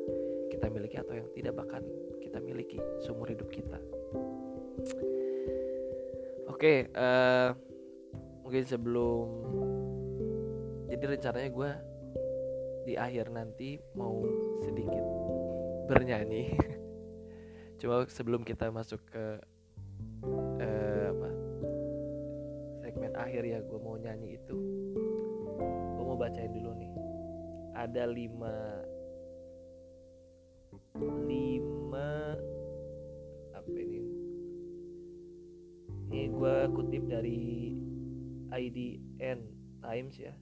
kita 0.53 0.65
miliki 0.69 0.95
atau 0.99 1.13
yang 1.17 1.27
tidak 1.33 1.53
bahkan 1.57 1.83
kita 2.21 2.37
miliki 2.37 2.77
seumur 3.01 3.31
hidup 3.31 3.49
kita. 3.49 3.79
Oke, 6.51 6.91
uh, 6.91 7.55
mungkin 8.43 8.63
sebelum 8.67 9.25
jadi 10.99 11.15
rencananya 11.15 11.49
gue 11.55 11.71
di 12.83 12.99
akhir 12.99 13.31
nanti 13.31 13.79
mau 13.95 14.19
sedikit 14.59 14.99
bernyanyi. 15.87 16.51
Cuma 17.79 18.03
sebelum 18.11 18.43
kita 18.43 18.67
masuk 18.67 18.99
ke 19.07 19.39
uh, 20.59 21.05
apa 21.15 21.29
segmen 22.83 23.15
akhir 23.15 23.47
ya, 23.47 23.63
gue 23.63 23.79
mau 23.79 23.95
nyanyi 23.95 24.35
itu. 24.35 24.59
Gue 25.95 26.03
mau 26.03 26.19
bacain 26.19 26.51
dulu 26.51 26.75
nih. 26.75 26.91
Ada 27.79 28.03
lima 28.03 28.83
lima 30.99 32.35
apa 33.55 33.71
ini 33.71 34.03
ini 36.11 36.27
gue 36.27 36.55
kutip 36.75 37.07
dari 37.07 37.71
IDN 38.51 39.39
Times 39.79 40.19
ya 40.19 40.35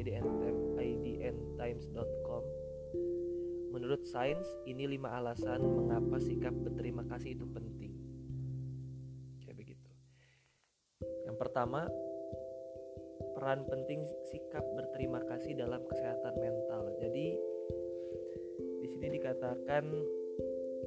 IDNTimes.com 0.00 2.44
Menurut 3.70 4.02
sains, 4.02 4.48
ini 4.66 4.90
lima 4.90 5.14
alasan 5.20 5.62
mengapa 5.62 6.18
sikap 6.18 6.50
berterima 6.50 7.06
kasih 7.06 7.38
itu 7.38 7.46
penting. 7.46 7.94
Kayak 9.44 9.56
begitu. 9.62 9.90
Yang 11.22 11.36
pertama, 11.38 11.86
peran 13.38 13.62
penting 13.70 14.02
sikap 14.26 14.64
berterima 14.74 15.22
kasih 15.22 15.54
dalam 15.54 15.86
kesehatan 15.86 16.34
mental. 16.42 16.82
Jadi 16.98 17.38
di 18.82 18.88
sini 18.90 19.06
dikatakan 19.20 19.84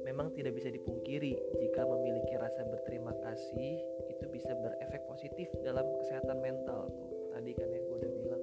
memang 0.04 0.36
tidak 0.36 0.60
bisa 0.60 0.68
dipungkiri 0.68 1.40
jika 1.56 1.88
memiliki 1.88 2.36
rasa 2.36 2.68
berterima 2.68 3.16
kasih 3.24 3.80
itu 4.12 4.24
bisa 4.28 4.52
berefek 4.60 5.08
positif 5.08 5.48
dalam 5.64 5.88
kesehatan 6.04 6.38
mental 6.44 6.92
tuh 6.92 7.32
tadi 7.32 7.56
kan 7.56 7.68
yang 7.72 7.82
gue 7.88 7.96
udah 7.98 8.12
bilang 8.12 8.33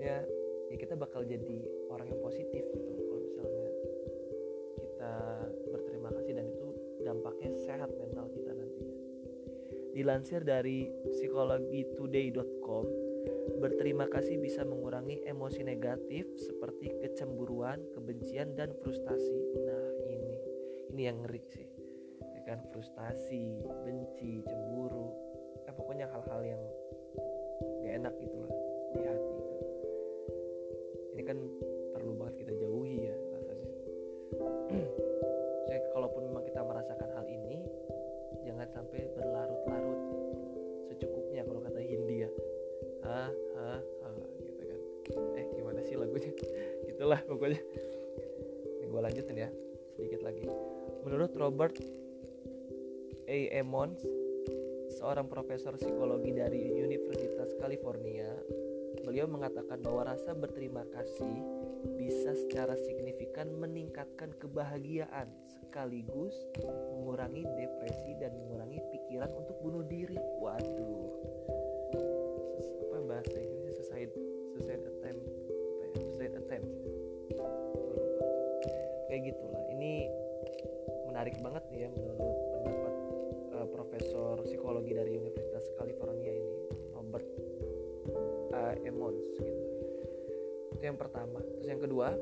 maksudnya 0.00 0.24
ya 0.72 0.76
kita 0.80 0.96
bakal 0.96 1.20
jadi 1.28 1.60
orang 1.92 2.08
yang 2.08 2.20
positif 2.24 2.64
gitu 2.72 2.88
kalau 3.04 3.20
misalnya 3.20 3.68
kita 4.80 5.12
berterima 5.68 6.08
kasih 6.16 6.32
dan 6.40 6.46
itu 6.48 6.68
dampaknya 7.04 7.50
sehat 7.68 7.92
mental 8.00 8.32
kita 8.32 8.48
nantinya. 8.56 8.96
Dilansir 9.92 10.40
dari 10.40 10.88
psikologitoday.com 11.04 12.84
Berterima 13.60 14.08
kasih 14.08 14.40
bisa 14.40 14.64
mengurangi 14.64 15.20
emosi 15.28 15.60
negatif 15.68 16.24
seperti 16.40 16.96
kecemburuan, 17.04 17.84
kebencian, 17.92 18.56
dan 18.56 18.72
frustasi. 18.80 19.36
Nah, 19.60 19.88
ini 20.96 21.02
yang 21.04 21.20
ngeri 21.20 21.44
sih. 21.44 21.68
Ya 22.24 22.40
kan 22.48 22.64
frustasi 22.72 23.60
benci 23.84 24.48
cemburu 24.48 25.12
eh 25.68 25.74
pokoknya 25.76 26.08
hal-hal 26.08 26.40
yang 26.56 26.62
gak 27.84 27.92
enak 28.00 28.14
gitu 28.16 28.36
lah 28.40 28.52
di 28.96 29.00
hati. 29.04 29.29
ini 29.29 29.29
kan 31.30 31.38
perlu 31.94 32.12
banget 32.18 32.42
kita 32.42 32.52
jauhi 32.58 33.06
ya 33.06 33.14
rasanya. 33.38 33.68
Saya 35.70 35.78
kalaupun 35.94 36.26
memang 36.26 36.42
kita 36.42 36.58
merasakan 36.66 37.06
hal 37.14 37.26
ini 37.30 37.62
jangan 38.42 38.66
sampai 38.74 39.06
berlarut-larut 39.14 40.00
secukupnya 40.90 41.46
kalau 41.46 41.62
kata 41.62 41.78
Hindia 41.78 42.26
ha 43.06 43.30
ha 43.30 43.70
ha 43.78 44.10
gitu 44.42 44.62
kan. 44.66 44.80
Eh 45.38 45.46
gimana 45.54 45.78
sih 45.86 45.94
lagunya? 45.94 46.34
Itulah 46.90 47.22
pokoknya. 47.22 47.62
Ini 48.82 48.86
gue 48.90 49.00
lanjutin 49.00 49.38
ya 49.38 49.50
sedikit 49.94 50.26
lagi. 50.26 50.50
Menurut 51.06 51.30
Robert 51.38 51.78
A. 53.30 53.38
Emmons, 53.54 54.02
seorang 54.98 55.30
profesor 55.30 55.78
psikologi 55.78 56.34
dari 56.34 56.74
Universitas 56.74 57.54
California, 57.62 58.26
beliau 59.10 59.26
mengatakan 59.26 59.82
bahwa 59.82 60.06
rasa 60.06 60.38
berterima 60.38 60.86
kasih 60.94 61.42
bisa 61.98 62.30
secara 62.46 62.78
signifikan 62.78 63.50
meningkatkan 63.58 64.30
kebahagiaan 64.38 65.26
sekaligus 65.50 66.30
mengurangi 66.62 67.42
depresi 67.42 68.14
dan 68.22 68.30
mengurangi 68.38 68.78
pikiran 68.94 69.34
untuk 69.34 69.58
bunuh 69.66 69.82
diri. 69.82 70.14
Waduh. 70.14 71.10
Apa 72.86 72.96
bahasa 73.02 73.34
Inggrisnya 73.34 73.82
suicide 73.82 74.14
suicide 74.54 74.84
attempt 74.86 75.26
apa 75.26 75.82
ya? 75.82 75.90
Suicide 76.06 76.34
attempt. 76.46 76.70
Kayak 79.10 79.22
gitulah. 79.34 79.62
Ini 79.74 79.92
menarik 81.10 81.34
banget 81.42 81.66
nih 81.74 81.80
ya 81.82 81.88
menurut 81.98 82.38
pendapat 82.62 82.94
uh, 83.58 83.66
profesor 83.74 84.38
psikologi 84.46 84.94
dari 84.94 85.18
Universitas 85.18 85.66
response 88.78 89.18
gitu. 89.34 89.44
Itu 90.78 90.82
yang 90.86 90.98
pertama. 90.98 91.42
Terus 91.58 91.66
yang 91.66 91.82
kedua 91.82 92.14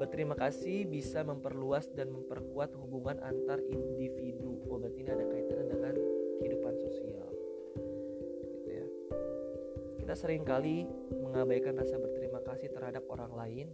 berterima 0.00 0.32
kasih 0.32 0.88
bisa 0.88 1.20
memperluas 1.22 1.92
dan 1.92 2.08
memperkuat 2.10 2.72
hubungan 2.78 3.20
antar 3.20 3.60
individu. 3.68 4.64
Oh 4.66 4.80
berarti 4.80 4.98
ini 5.04 5.10
ada 5.12 5.24
kaitannya 5.28 5.66
dengan 5.68 5.94
kehidupan 6.40 6.74
sosial. 6.80 7.28
Gitu 8.56 8.68
ya. 8.72 8.86
Kita 10.04 10.14
sering 10.16 10.42
kali 10.42 10.88
mengabaikan 11.12 11.76
rasa 11.76 12.00
berterima 12.00 12.40
kasih 12.42 12.72
terhadap 12.72 13.04
orang 13.12 13.32
lain 13.36 13.68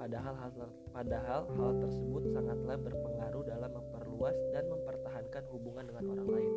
padahal 0.00 0.32
hal 0.32 0.50
padahal 0.96 1.42
hal 1.60 1.72
tersebut 1.76 2.32
sangatlah 2.32 2.76
berpengaruh 2.88 3.44
dalam 3.44 3.68
memperluas 3.68 4.32
dan 4.48 4.64
mempertahankan 4.72 5.44
hubungan 5.52 5.84
dengan 5.92 6.04
orang 6.16 6.28
lain 6.40 6.52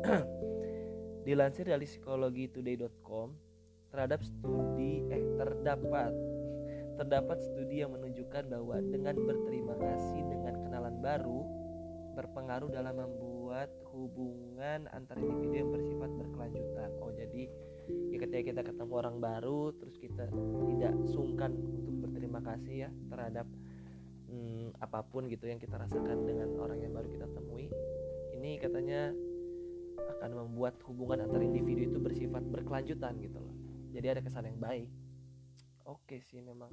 dilansir 1.26 1.66
dari 1.66 1.82
psikologitoday.com 1.82 3.34
terhadap 3.90 4.22
studi 4.22 5.02
eh 5.10 5.22
terdapat 5.34 6.14
terdapat 6.96 7.38
studi 7.42 7.82
yang 7.82 7.92
menunjukkan 7.92 8.46
bahwa 8.46 8.78
dengan 8.78 9.18
berterima 9.18 9.74
kasih 9.74 10.22
dengan 10.22 10.54
kenalan 10.62 10.96
baru 11.02 11.42
berpengaruh 12.16 12.72
dalam 12.72 12.96
membuat 12.96 13.68
hubungan 13.92 14.88
antar 14.94 15.20
individu 15.20 15.54
yang 15.60 15.68
bersifat 15.68 16.08
berkelanjutan. 16.16 16.88
Oh, 17.04 17.12
jadi 17.12 17.44
ya 18.08 18.16
ketika 18.16 18.42
kita 18.42 18.62
ketemu 18.72 18.92
orang 18.96 19.16
baru 19.20 19.76
terus 19.76 20.00
kita 20.00 20.24
tidak 20.72 20.94
sungkan 21.12 21.52
untuk 21.52 22.08
berterima 22.08 22.40
kasih 22.40 22.88
ya 22.88 22.90
terhadap 23.12 23.44
hmm, 24.32 24.72
apa 24.80 25.04
pun 25.04 25.28
gitu 25.28 25.44
yang 25.44 25.60
kita 25.60 25.76
rasakan 25.76 26.24
dengan 26.24 26.56
orang 26.56 26.80
yang 26.80 26.96
baru 26.96 27.08
kita 27.12 27.28
temui. 27.28 27.68
Ini 28.32 28.56
katanya 28.64 29.12
akan 29.96 30.30
membuat 30.32 30.76
hubungan 30.88 31.24
antar 31.24 31.40
individu 31.44 31.92
itu 31.92 31.98
bersifat 32.00 32.42
berkelanjutan 32.48 33.16
gitu 33.20 33.38
loh. 33.38 33.54
Jadi 33.92 34.06
ada 34.12 34.20
kesan 34.20 34.48
yang 34.48 34.60
baik. 34.60 34.88
Oke 35.86 36.18
sih 36.20 36.42
memang. 36.42 36.68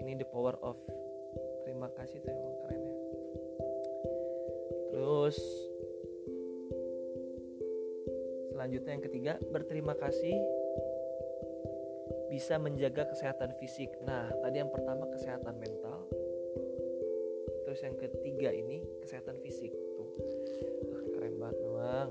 Ini 0.00 0.16
the 0.16 0.26
power 0.26 0.56
of 0.64 0.78
terima 1.68 1.92
kasih 1.92 2.22
tuh 2.24 2.32
emang 2.32 2.54
keren 2.64 2.80
ya. 2.80 2.96
Terus 4.94 5.36
selanjutnya 8.54 8.92
yang 8.96 9.04
ketiga 9.04 9.32
berterima 9.52 9.94
kasih 9.98 10.38
bisa 12.32 12.56
menjaga 12.56 13.10
kesehatan 13.10 13.52
fisik. 13.58 13.90
Nah 14.06 14.32
tadi 14.40 14.62
yang 14.62 14.72
pertama 14.72 15.04
kesehatan 15.10 15.60
mental. 15.60 16.08
Terus 17.68 17.80
yang 17.84 17.98
ketiga 17.98 18.54
ini 18.54 18.86
kesehatan 19.02 19.38
fisik 19.42 19.73
memang 21.84 22.08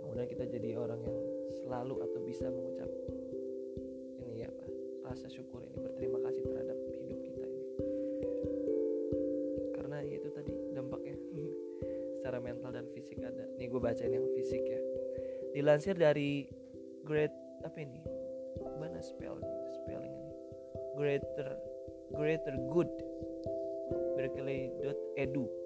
kemudian 0.00 0.28
kita 0.32 0.44
jadi 0.48 0.80
orang 0.80 1.00
yang 1.04 1.18
selalu 1.60 2.00
atau 2.00 2.20
bisa 2.24 2.48
mengucap 2.48 2.88
rasa 5.12 5.28
syukur 5.28 5.60
ini 5.60 5.76
berterima 5.76 6.16
kasih 6.24 6.40
terhadap 6.40 6.78
hidup 6.96 7.20
kita 7.20 7.44
ini. 7.44 7.64
Karena 9.76 10.00
ya 10.00 10.14
itu 10.24 10.28
tadi 10.32 10.52
dampaknya 10.72 11.14
secara 12.16 12.40
mental 12.40 12.72
dan 12.72 12.88
fisik 12.96 13.20
ada. 13.20 13.44
Nih 13.60 13.68
gue 13.68 13.76
bacain 13.76 14.08
yang 14.08 14.24
fisik 14.32 14.64
ya. 14.64 14.80
Dilansir 15.52 16.00
dari 16.00 16.48
great 17.04 17.28
apa 17.60 17.76
ini? 17.76 18.00
Mana 18.80 19.04
spell 19.04 19.36
spelling 19.84 20.16
ini? 20.16 20.32
Greater 20.96 21.60
greater 22.16 22.56
good. 22.72 22.88
Berkeley.edu 24.16 25.61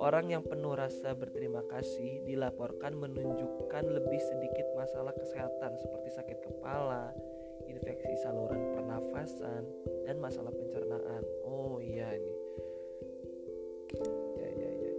Orang 0.00 0.32
yang 0.32 0.40
penuh 0.40 0.72
rasa 0.72 1.12
berterima 1.12 1.60
kasih 1.68 2.24
dilaporkan 2.24 2.96
menunjukkan 2.96 3.84
lebih 3.84 4.16
sedikit 4.16 4.64
masalah 4.72 5.12
kesehatan 5.12 5.76
seperti 5.76 6.08
sakit 6.16 6.38
kepala, 6.40 7.12
infeksi 7.68 8.16
saluran 8.24 8.64
pernafasan 8.72 9.68
dan 10.08 10.16
masalah 10.16 10.56
pencernaan. 10.56 11.20
Oh 11.44 11.84
iya 11.84 12.16
ini. 12.16 12.34
Ya 14.40 14.48
ya 14.48 14.70
ya 14.72 14.72
ya. 14.88 14.94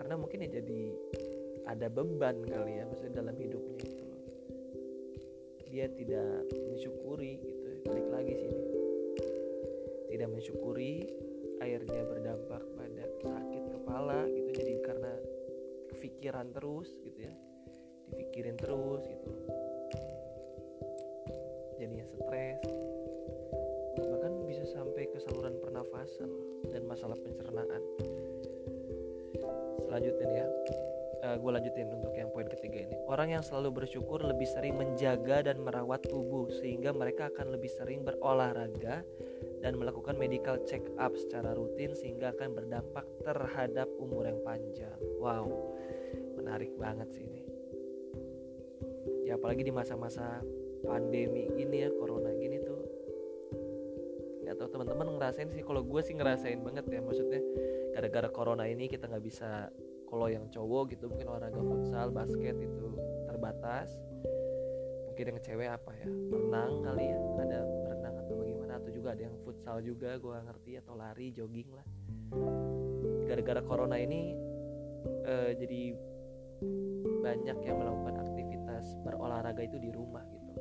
Karena 0.00 0.16
mungkin 0.16 0.40
ya 0.40 0.56
jadi 0.56 0.82
ada 1.68 1.92
beban 1.92 2.40
kali 2.40 2.80
ya 2.80 2.88
maksudnya 2.88 3.20
dalam 3.20 3.36
hidupnya 3.36 4.00
loh. 4.00 4.24
Dia 5.68 5.92
tidak 5.92 6.48
mensyukuri 6.56 7.36
gitu. 7.36 7.68
Balik 7.84 8.08
lagi 8.08 8.32
sini. 8.32 8.64
Tidak 10.08 10.28
mensyukuri 10.32 11.04
airnya 11.60 12.00
berdampak 12.08 12.69
kepala 14.00 14.24
gitu 14.32 14.48
jadi 14.56 14.72
karena 14.80 15.12
kepikiran 15.92 16.46
terus 16.56 16.88
gitu 17.04 17.20
ya. 17.20 17.34
Dipikirin 18.08 18.56
terus 18.56 19.04
gitu. 19.04 19.28
Jadinya 21.76 22.08
stres. 22.08 22.64
Bahkan 24.00 24.32
bisa 24.48 24.64
sampai 24.72 25.04
ke 25.04 25.20
saluran 25.20 25.52
pernafasan 25.60 26.32
dan 26.72 26.88
masalah 26.88 27.12
pencernaan. 27.20 27.82
Selanjutnya 29.84 30.28
ya. 30.32 30.48
Uh, 31.20 31.24
eh, 31.28 31.36
gue 31.36 31.50
lanjutin 31.60 31.92
untuk 31.92 32.16
yang 32.16 32.32
poin 32.32 32.48
ketiga 32.48 32.88
ini. 32.88 32.96
Orang 33.04 33.36
yang 33.36 33.44
selalu 33.44 33.84
bersyukur 33.84 34.24
lebih 34.24 34.48
sering 34.48 34.80
menjaga 34.80 35.44
dan 35.44 35.60
merawat 35.60 36.00
tubuh 36.08 36.48
sehingga 36.48 36.96
mereka 36.96 37.28
akan 37.28 37.52
lebih 37.52 37.68
sering 37.68 38.00
berolahraga 38.00 39.04
dan 39.60 39.76
melakukan 39.76 40.16
medical 40.16 40.56
check 40.64 40.82
up 40.96 41.12
secara 41.16 41.52
rutin 41.52 41.92
sehingga 41.92 42.32
akan 42.32 42.56
berdampak 42.56 43.04
terhadap 43.22 43.88
umur 44.00 44.24
yang 44.28 44.40
panjang. 44.44 44.96
Wow 45.20 45.52
menarik 46.40 46.72
banget 46.80 47.06
sih 47.14 47.22
ini. 47.22 47.44
Ya 49.28 49.38
apalagi 49.38 49.62
di 49.62 49.70
masa-masa 49.70 50.42
pandemi 50.82 51.46
gini 51.54 51.86
ya 51.86 51.92
corona 51.94 52.32
gini 52.34 52.58
tuh 52.64 52.80
nggak 54.42 54.56
tahu 54.58 54.68
teman-teman 54.74 55.14
ngerasain 55.14 55.52
sih 55.52 55.62
kalau 55.62 55.86
gue 55.86 56.00
sih 56.02 56.16
ngerasain 56.16 56.58
banget 56.64 56.88
ya 56.90 57.04
maksudnya 57.04 57.38
gara-gara 57.94 58.26
corona 58.32 58.66
ini 58.66 58.90
kita 58.90 59.06
nggak 59.06 59.22
bisa 59.22 59.70
kalau 60.10 60.26
yang 60.26 60.50
cowok 60.50 60.96
gitu 60.96 61.06
mungkin 61.06 61.30
olahraga 61.30 61.62
futsal 61.62 62.10
basket 62.10 62.58
itu 62.58 62.86
terbatas. 63.30 63.94
Mungkin 65.06 65.36
yang 65.36 65.38
cewek 65.38 65.68
apa 65.70 65.92
ya 66.00 66.08
renang 66.08 66.72
kali 66.82 67.04
ya 67.14 67.18
ada 67.46 67.58
berenang 67.62 68.14
atau 68.26 68.34
bagaimana 68.40 68.72
atau 68.82 68.90
juga 68.90 69.08
ada 69.14 69.22
yang 69.22 69.36
futsal 69.60 69.84
juga 69.84 70.16
gue 70.16 70.36
ngerti 70.40 70.72
atau 70.80 70.96
lari 70.96 71.36
jogging 71.36 71.68
lah. 71.76 71.84
Gara-gara 73.28 73.60
corona 73.60 74.00
ini 74.00 74.32
uh, 75.28 75.52
jadi 75.52 75.92
banyak 77.20 77.60
yang 77.68 77.76
melakukan 77.76 78.24
aktivitas 78.24 78.96
berolahraga 79.04 79.60
itu 79.60 79.76
di 79.76 79.92
rumah 79.92 80.24
gitu. 80.32 80.56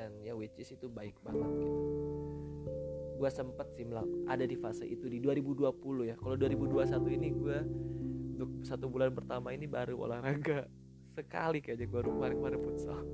Dan 0.00 0.16
ya 0.24 0.32
which 0.32 0.56
is 0.56 0.72
itu 0.72 0.88
baik 0.88 1.12
banget 1.20 1.44
gitu. 1.44 1.76
Gue 3.20 3.28
sempet 3.28 3.68
sih 3.76 3.84
ada 4.32 4.48
di 4.48 4.56
fase 4.56 4.88
itu 4.88 5.04
di 5.04 5.20
2020 5.20 6.08
ya. 6.08 6.16
Kalau 6.16 6.40
2021 6.40 6.88
ini 7.20 7.28
gue 7.36 7.58
untuk 8.32 8.64
satu 8.64 8.88
bulan 8.88 9.12
pertama 9.12 9.52
ini 9.52 9.68
baru 9.68 10.08
olahraga. 10.08 10.64
Sekali 11.12 11.60
kayaknya 11.60 11.84
gue 11.84 12.00
kemarin 12.00 12.40
kemarin 12.40 12.60
futsal 12.64 13.04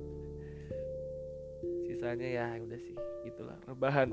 sisanya 2.01 2.29
ya 2.33 2.45
udah 2.57 2.79
sih 2.81 2.97
gitulah 3.29 3.57
rebahan 3.69 4.09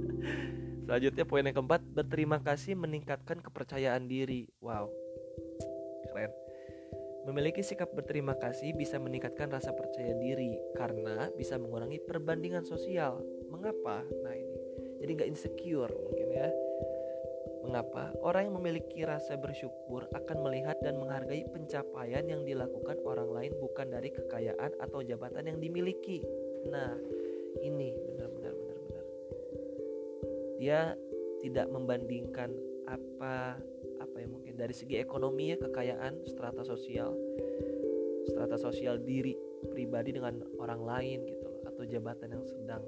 selanjutnya 0.88 1.24
poin 1.28 1.44
yang 1.44 1.52
keempat 1.52 1.84
berterima 1.92 2.40
kasih 2.40 2.72
meningkatkan 2.80 3.44
kepercayaan 3.44 4.08
diri 4.08 4.48
wow 4.64 4.88
keren 6.08 6.32
Memiliki 7.24 7.64
sikap 7.64 7.88
berterima 7.96 8.36
kasih 8.36 8.76
bisa 8.76 9.00
meningkatkan 9.00 9.48
rasa 9.48 9.72
percaya 9.72 10.12
diri 10.12 10.60
karena 10.76 11.32
bisa 11.32 11.56
mengurangi 11.56 11.96
perbandingan 12.04 12.68
sosial. 12.68 13.16
Mengapa? 13.48 14.04
Nah 14.04 14.36
ini, 14.36 14.60
jadi 15.00 15.10
nggak 15.16 15.30
insecure 15.32 15.88
mungkin 15.88 16.28
ya. 16.28 16.52
Mengapa? 17.64 18.12
Orang 18.20 18.52
yang 18.52 18.54
memiliki 18.60 19.08
rasa 19.08 19.40
bersyukur 19.40 20.04
akan 20.12 20.36
melihat 20.44 20.76
dan 20.84 21.00
menghargai 21.00 21.48
pencapaian 21.48 22.28
yang 22.28 22.44
dilakukan 22.44 23.00
orang 23.08 23.32
lain 23.32 23.56
bukan 23.56 23.88
dari 23.88 24.12
kekayaan 24.12 24.76
atau 24.76 25.00
jabatan 25.00 25.48
yang 25.48 25.56
dimiliki. 25.64 26.20
Nah, 26.68 26.92
ini 27.60 27.92
benar-benar 27.92 28.52
benar-benar. 28.52 29.04
Dia 30.60 30.80
tidak 31.44 31.66
membandingkan 31.68 32.50
apa 32.84 33.56
apa 34.00 34.16
ya 34.20 34.28
mungkin 34.28 34.54
dari 34.56 34.72
segi 34.76 35.00
ekonomi 35.00 35.52
ya 35.52 35.56
kekayaan 35.56 36.24
strata 36.28 36.60
sosial 36.60 37.16
strata 38.28 38.56
sosial 38.60 39.00
diri 39.00 39.36
pribadi 39.72 40.12
dengan 40.12 40.44
orang 40.60 40.84
lain 40.84 41.18
gitu 41.24 41.44
loh 41.48 41.60
atau 41.68 41.84
jabatan 41.88 42.36
yang 42.36 42.44
sedang 42.44 42.84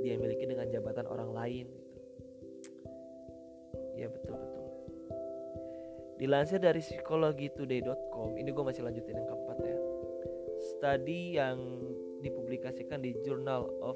dia 0.00 0.16
miliki 0.16 0.44
dengan 0.44 0.68
jabatan 0.68 1.04
orang 1.08 1.30
lain 1.32 1.66
gitu. 1.68 1.96
Ya 3.96 4.08
betul 4.12 4.36
betul. 4.36 4.64
Dilansir 6.16 6.60
dari 6.60 6.80
psikologitoday.com 6.80 8.40
ini 8.40 8.48
gue 8.48 8.64
masih 8.64 8.84
lanjutin 8.84 9.20
yang 9.20 9.28
keempat 9.28 9.58
ya. 9.60 9.78
Studi 10.72 11.22
yang 11.36 11.58
dipublikasikan 12.26 12.98
di 12.98 13.14
Journal 13.22 13.70
of 13.78 13.94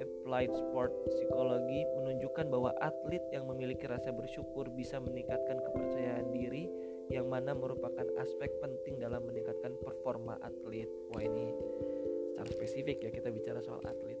Applied 0.00 0.50
Sport 0.50 0.90
Psychology 1.14 1.86
menunjukkan 2.00 2.48
bahwa 2.50 2.74
atlet 2.80 3.22
yang 3.30 3.46
memiliki 3.46 3.86
rasa 3.86 4.10
bersyukur 4.10 4.66
bisa 4.72 4.98
meningkatkan 4.98 5.60
kepercayaan 5.60 6.32
diri 6.34 6.66
yang 7.12 7.28
mana 7.28 7.52
merupakan 7.52 8.06
aspek 8.18 8.48
penting 8.62 8.98
dalam 8.98 9.22
meningkatkan 9.26 9.76
performa 9.82 10.38
atlet. 10.40 10.88
Wah 11.12 11.22
ini 11.22 11.52
secara 12.32 12.48
spesifik 12.48 12.96
ya 13.06 13.10
kita 13.12 13.28
bicara 13.28 13.60
soal 13.60 13.82
atlet. 13.84 14.18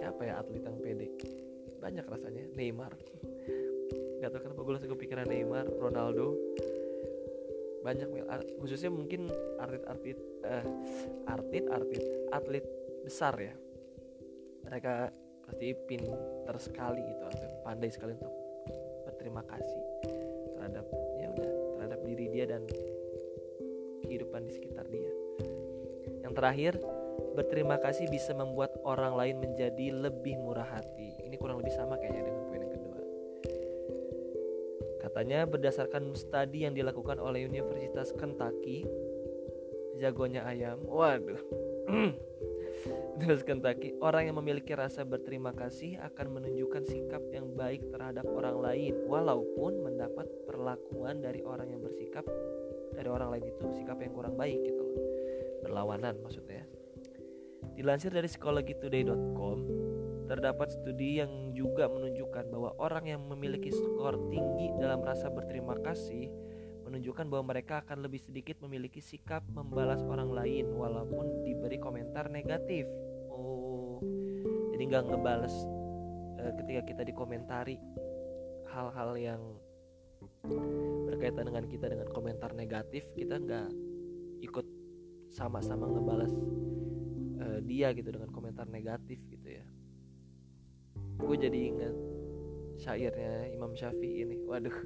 Siapa 0.00 0.22
ya 0.24 0.40
atlet 0.40 0.62
yang 0.64 0.78
pede? 0.80 1.08
Banyak 1.82 2.06
rasanya. 2.08 2.46
Neymar. 2.56 2.94
Gak 4.22 4.32
tau 4.32 4.40
kenapa 4.40 4.60
gue 4.64 4.72
langsung 4.80 4.92
kepikiran 4.96 5.28
Neymar, 5.28 5.66
Ronaldo. 5.76 6.34
Banyak 7.86 8.08
khususnya 8.58 8.90
mungkin 8.90 9.30
artit-artit 9.62 10.18
uh, 10.42 10.66
artit-artit 11.30 12.02
atlet 12.34 12.66
besar 13.06 13.38
ya. 13.38 13.54
Mereka 14.66 14.92
pasti 15.46 15.70
pinter 15.86 16.56
sekali 16.58 17.06
gitu 17.06 17.22
atau 17.22 17.46
pandai 17.62 17.86
sekali 17.94 18.18
untuk 18.18 18.34
berterima 19.06 19.46
kasih 19.46 19.82
terhadap 20.58 20.86
ya 21.22 21.30
udah 21.30 21.50
terhadap 21.78 22.00
diri 22.02 22.26
dia 22.34 22.44
dan 22.50 22.66
kehidupan 24.02 24.42
di 24.42 24.52
sekitar 24.58 24.90
dia. 24.90 25.12
Yang 26.26 26.34
terakhir, 26.34 26.72
berterima 27.38 27.78
kasih 27.78 28.10
bisa 28.10 28.34
membuat 28.34 28.74
orang 28.82 29.14
lain 29.14 29.36
menjadi 29.38 29.94
lebih 29.94 30.34
murah 30.42 30.66
hati. 30.66 31.22
Ini 31.22 31.38
kurang 31.38 31.62
lebih 31.62 31.74
sama 31.78 31.94
kayaknya 32.02 32.35
Katanya 35.16 35.48
berdasarkan 35.48 36.12
studi 36.12 36.68
yang 36.68 36.76
dilakukan 36.76 37.16
oleh 37.16 37.48
Universitas 37.48 38.12
Kentucky, 38.20 38.84
jagonya 39.96 40.44
ayam. 40.44 40.76
Waduh. 40.84 41.40
Terus 43.24 43.40
Kentucky, 43.40 43.96
orang 44.04 44.28
yang 44.28 44.36
memiliki 44.36 44.76
rasa 44.76 45.08
berterima 45.08 45.56
kasih 45.56 45.96
akan 46.04 46.36
menunjukkan 46.36 46.84
sikap 46.84 47.24
yang 47.32 47.48
baik 47.56 47.88
terhadap 47.88 48.28
orang 48.28 48.60
lain 48.60 48.92
walaupun 49.08 49.88
mendapat 49.88 50.28
perlakuan 50.44 51.24
dari 51.24 51.40
orang 51.40 51.72
yang 51.72 51.80
bersikap 51.80 52.28
dari 52.92 53.08
orang 53.08 53.40
lain 53.40 53.56
itu 53.56 53.72
sikap 53.72 53.96
yang 53.96 54.12
kurang 54.12 54.36
baik 54.36 54.60
gitu 54.68 54.84
loh. 54.84 55.00
Berlawanan 55.64 56.20
maksudnya. 56.20 56.68
Dilansir 57.72 58.12
dari 58.12 58.28
psikologitoday.com, 58.28 59.75
terdapat 60.26 60.74
studi 60.74 61.22
yang 61.22 61.54
juga 61.54 61.86
menunjukkan 61.86 62.50
bahwa 62.50 62.70
orang 62.82 63.04
yang 63.06 63.22
memiliki 63.24 63.70
skor 63.70 64.18
tinggi 64.28 64.74
dalam 64.76 65.00
rasa 65.00 65.30
berterima 65.30 65.78
kasih 65.80 66.28
menunjukkan 66.86 67.26
bahwa 67.26 67.50
mereka 67.50 67.82
akan 67.82 68.06
lebih 68.06 68.22
sedikit 68.22 68.62
memiliki 68.62 69.02
sikap 69.02 69.42
membalas 69.50 69.98
orang 70.06 70.30
lain 70.30 70.70
walaupun 70.70 71.42
diberi 71.42 71.82
komentar 71.82 72.30
negatif. 72.30 72.86
Oh, 73.26 73.98
jadi 74.70 74.82
nggak 74.86 75.04
ngebales 75.10 75.54
uh, 76.38 76.52
ketika 76.62 76.82
kita 76.94 77.02
dikomentari 77.02 77.82
hal-hal 78.70 79.18
yang 79.18 79.42
berkaitan 81.10 81.50
dengan 81.50 81.64
kita 81.66 81.90
dengan 81.90 82.06
komentar 82.14 82.54
negatif, 82.54 83.02
kita 83.18 83.42
nggak 83.42 83.68
ikut 84.46 84.66
sama-sama 85.34 85.90
ngebales 85.90 86.30
uh, 87.42 87.58
dia 87.66 87.90
gitu 87.98 88.14
dengan 88.14 88.30
komentar 88.30 88.70
negatif. 88.70 89.18
Gue 91.16 91.36
jadi 91.40 91.58
ingat 91.72 91.94
syairnya 92.76 93.50
Imam 93.52 93.72
Syafi'i 93.72 94.24
ini. 94.24 94.36
Waduh, 94.44 94.76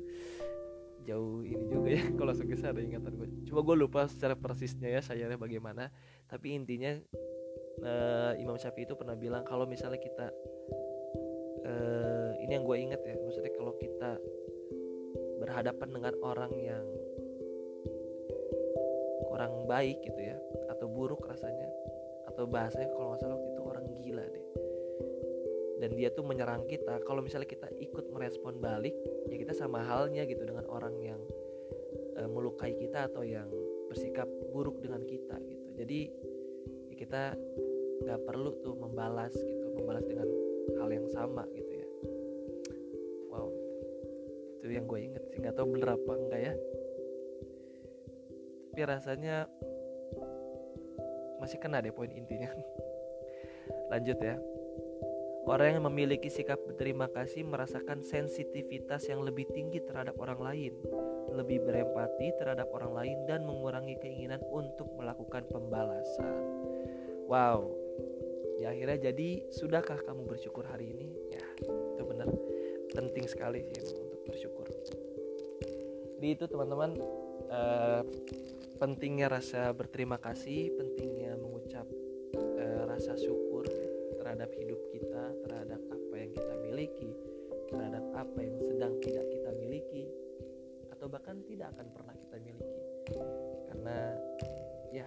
jauh 1.05 1.43
ini 1.43 1.65
juga 1.67 1.89
ya. 1.91 2.03
Kalau 2.19 2.33
sekitar 2.35 2.75
ada 2.75 2.83
ingatan 2.83 3.19
gue 3.19 3.29
cuma 3.51 3.67
gue 3.67 3.77
lupa 3.77 4.07
secara 4.07 4.39
persisnya 4.39 4.89
ya 4.89 5.01
sayangnya 5.03 5.37
bagaimana. 5.37 5.91
Tapi 6.31 6.55
intinya 6.55 6.95
uh, 7.85 8.33
Imam 8.39 8.57
Syafi'i 8.57 8.87
itu 8.87 8.95
pernah 8.97 9.17
bilang 9.17 9.43
kalau 9.47 9.65
misalnya 9.65 10.01
kita 10.01 10.27
uh, 11.65 12.31
ini 12.41 12.53
yang 12.57 12.65
gue 12.65 12.77
ingat 12.77 13.01
ya 13.05 13.15
maksudnya 13.21 13.53
kalau 13.57 13.75
kita 13.77 14.17
berhadapan 15.41 15.89
dengan 15.89 16.15
orang 16.21 16.53
yang 16.61 16.85
kurang 19.31 19.65
baik 19.65 20.03
gitu 20.05 20.21
ya 20.21 20.37
atau 20.69 20.87
buruk 20.91 21.25
rasanya 21.25 21.69
atau 22.29 22.45
bahasanya 22.45 22.93
kalau 22.93 23.15
nggak 23.15 23.21
salah 23.25 23.37
waktu 23.39 23.51
itu 23.57 23.63
orang 23.65 23.85
gila 24.05 24.25
deh 24.29 24.45
dan 25.81 25.97
dia 25.97 26.13
tuh 26.13 26.23
menyerang 26.23 26.69
kita. 26.69 27.01
Kalau 27.09 27.25
misalnya 27.25 27.49
kita 27.49 27.73
ikut 27.81 28.13
merespon 28.13 28.61
balik 28.61 28.93
ya 29.33 29.37
kita 29.41 29.57
sama 29.57 29.81
halnya 29.81 30.29
gitu 30.29 30.45
dengan 30.45 30.69
orang 30.69 30.93
yang 31.01 31.21
e, 32.21 32.23
melukai 32.29 32.77
kita 32.77 33.09
atau 33.09 33.25
yang 33.25 33.49
bersikap 33.89 34.29
buruk 34.53 34.85
dengan 34.85 35.01
kita 35.09 35.41
gitu. 35.41 35.67
Jadi 35.81 36.01
ya 36.93 36.95
kita 37.01 37.23
nggak 38.05 38.21
perlu 38.29 38.61
tuh 38.61 38.77
membalas 38.77 39.33
gitu 39.33 39.67
membalas 39.73 40.05
dengan 40.05 40.29
hal 40.77 40.89
yang 40.93 41.09
sama 41.09 41.49
gitu 41.57 41.73
ya. 41.73 41.89
Wow. 43.33 43.49
Itu 44.61 44.69
yang 44.69 44.85
gue 44.85 45.01
inget 45.01 45.25
sih 45.33 45.41
nggak 45.41 45.57
tahu 45.57 45.81
bener 45.81 45.97
apa 45.97 46.13
enggak 46.13 46.41
ya. 46.45 46.55
Tapi 48.71 48.81
rasanya 48.85 49.37
masih 51.41 51.57
kena 51.57 51.81
deh 51.81 51.91
poin 51.91 52.13
intinya. 52.13 52.53
Lanjut 53.91 54.21
ya 54.21 54.37
Orang 55.49 55.81
yang 55.81 55.85
memiliki 55.89 56.29
sikap 56.29 56.61
berterima 56.69 57.09
kasih 57.09 57.49
merasakan 57.49 58.05
sensitivitas 58.05 59.09
yang 59.09 59.25
lebih 59.25 59.49
tinggi 59.49 59.81
terhadap 59.81 60.21
orang 60.21 60.37
lain, 60.37 60.75
lebih 61.33 61.65
berempati 61.65 62.37
terhadap 62.37 62.69
orang 62.77 62.93
lain, 62.93 63.19
dan 63.25 63.49
mengurangi 63.49 63.97
keinginan 64.05 64.45
untuk 64.53 64.93
melakukan 65.01 65.49
pembalasan. 65.49 66.45
Wow, 67.25 67.73
ya 68.61 68.77
akhirnya 68.77 69.11
jadi 69.13 69.49
sudahkah 69.49 70.05
kamu 70.05 70.29
bersyukur 70.29 70.69
hari 70.69 70.93
ini? 70.93 71.09
Ya, 71.33 71.47
itu 71.97 72.03
benar 72.05 72.29
penting 72.93 73.25
sekali 73.25 73.65
sih 73.65 73.81
untuk 73.97 74.21
bersyukur. 74.29 74.69
Jadi 76.21 76.29
itu 76.37 76.45
teman-teman 76.53 77.01
uh, 77.49 78.05
pentingnya 78.77 79.33
rasa 79.33 79.73
berterima 79.73 80.21
kasih, 80.21 80.69
pentingnya 80.77 81.33
mengucap 81.41 81.89
uh, 82.37 82.85
rasa 82.85 83.17
syukur 83.17 83.40
terhadap 84.41 84.57
hidup 84.57 84.81
kita, 84.89 85.25
terhadap 85.45 85.81
apa 85.93 86.15
yang 86.17 86.33
kita 86.33 86.55
miliki, 86.65 87.13
terhadap 87.69 88.05
apa 88.17 88.39
yang 88.41 88.57
sedang 88.57 88.97
tidak 89.05 89.27
kita 89.29 89.51
miliki, 89.61 90.09
atau 90.97 91.13
bahkan 91.13 91.45
tidak 91.45 91.69
akan 91.77 91.85
pernah 91.93 92.17
kita 92.17 92.37
miliki. 92.41 92.81
Karena 93.69 94.17
ya 94.97 95.05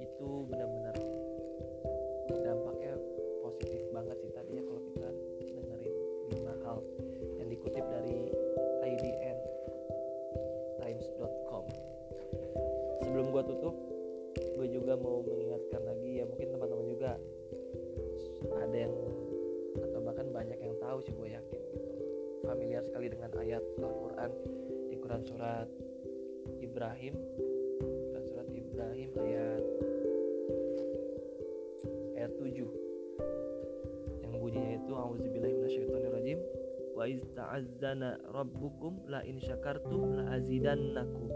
itu 0.00 0.28
benar-benar 0.48 0.96
dampaknya 2.32 2.96
positif 3.44 3.84
banget 3.92 4.16
sih 4.24 4.32
tadi 4.32 4.56
ya 4.56 4.62
kalau 4.72 4.80
kita 4.88 5.08
dengerin 5.44 5.94
lima 6.32 6.54
hal 6.64 6.80
yang 7.36 7.48
dikutip 7.52 7.84
dari 7.92 8.32
IDN 8.88 9.38
times.com. 10.80 11.64
Sebelum 13.04 13.36
gua 13.36 13.44
tutup, 13.44 13.76
gue 14.56 14.66
juga 14.72 14.96
mau 14.96 15.20
mengingatkan 15.20 15.43
banyak 20.34 20.58
yang 20.58 20.74
tahu 20.82 20.98
sih 21.06 21.14
gue 21.14 21.28
yakin 21.30 21.60
gitu. 21.62 21.94
Familiar 22.42 22.82
sekali 22.82 23.06
dengan 23.06 23.30
ayat 23.38 23.62
Al-Quran 23.78 24.30
di 24.90 24.96
Quran 24.98 25.22
surat 25.22 25.68
Ibrahim. 26.58 27.14
Quran 27.80 28.24
surat 28.26 28.48
Ibrahim 28.50 29.10
ayat 29.22 29.62
ayat 32.18 32.32
7 32.34 34.26
yang 34.26 34.34
bunyinya 34.42 34.72
itu 34.82 34.92
auzubillahi 34.92 35.54
wa 36.94 37.10
iz 37.10 37.20
ta'azzana 37.34 38.16
rabbukum 38.32 39.04
la 39.10 39.20
in 39.26 39.36
syakartum 39.42 40.18
la 40.18 40.38
azidannakum. 40.38 41.28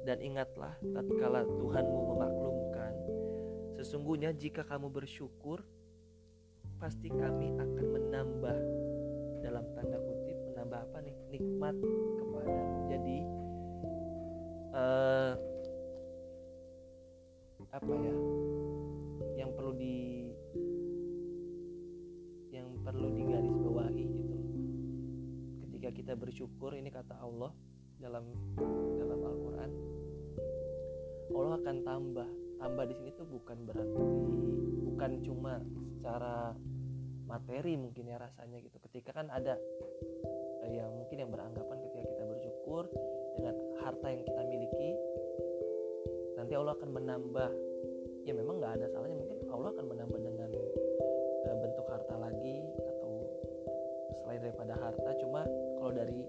Dan 0.00 0.16
ingatlah 0.24 0.74
tatkala 0.80 1.44
Tuhanmu 1.44 2.00
memaklumkan 2.16 2.94
Sesungguhnya 3.80 4.32
jika 4.36 4.60
kamu 4.64 4.92
bersyukur, 4.92 5.64
pasti 6.80 7.12
kami 7.12 7.52
akan 7.60 7.86
menambah 7.92 8.58
dalam 9.44 9.64
tanda 9.76 10.00
kutip 10.00 10.36
menambah 10.48 10.80
apa 10.80 10.98
nih? 11.04 11.16
Nikmat 11.28 11.76
kepada 12.16 12.56
jadi 12.88 13.18
uh, 14.72 15.32
apa 17.70 17.92
ya? 17.92 18.16
Yang 19.44 19.50
perlu 19.52 19.72
di 19.76 19.96
yang 22.48 22.68
perlu 22.80 23.08
digarisbawahi 23.12 24.04
gitu. 24.16 24.36
Ketika 25.68 25.88
kita 25.92 26.12
bersyukur 26.16 26.72
ini 26.72 26.88
kata 26.88 27.20
Allah 27.20 27.52
dalam 28.00 28.24
dalam 28.96 29.20
Al-Qur'an 29.20 29.70
Allah 31.28 31.54
akan 31.60 31.76
tambah. 31.84 32.28
Tambah 32.60 32.84
di 32.88 32.94
sini 32.96 33.10
tuh 33.16 33.28
bukan 33.28 33.68
berarti 33.68 34.04
bukan 34.88 35.12
cuma 35.24 35.60
secara 35.96 36.52
materi 37.30 37.78
mungkin 37.78 38.10
ya 38.10 38.18
rasanya 38.18 38.58
gitu. 38.58 38.76
Ketika 38.90 39.14
kan 39.14 39.30
ada 39.30 39.54
eh, 40.66 40.70
yang 40.74 40.90
mungkin 40.90 41.16
yang 41.22 41.30
beranggapan 41.30 41.78
ketika 41.86 42.04
kita 42.10 42.24
bersyukur 42.26 42.90
dengan 43.38 43.54
harta 43.86 44.06
yang 44.10 44.22
kita 44.26 44.42
miliki 44.50 44.90
nanti 46.34 46.52
Allah 46.58 46.74
akan 46.74 46.90
menambah. 46.90 47.50
Ya 48.26 48.36
memang 48.36 48.58
nggak 48.58 48.82
ada 48.82 48.86
salahnya. 48.90 49.16
Mungkin 49.16 49.38
Allah 49.48 49.70
akan 49.70 49.86
menambah 49.86 50.18
dengan 50.18 50.50
eh, 51.46 51.56
bentuk 51.62 51.86
harta 51.86 52.14
lagi 52.18 52.58
atau 52.76 53.12
selain 54.26 54.42
daripada 54.42 54.74
harta. 54.74 55.10
Cuma 55.22 55.46
kalau 55.78 55.94
dari 55.94 56.20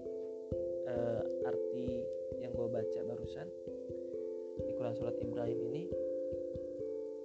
uh, 0.88 1.22
arti 1.46 2.02
yang 2.40 2.52
gue 2.54 2.68
baca 2.68 3.00
barusan 3.06 3.46
di 4.62 4.72
Quran 4.76 4.94
surat 4.96 5.16
Ibrahim 5.18 5.58
ini 5.72 5.82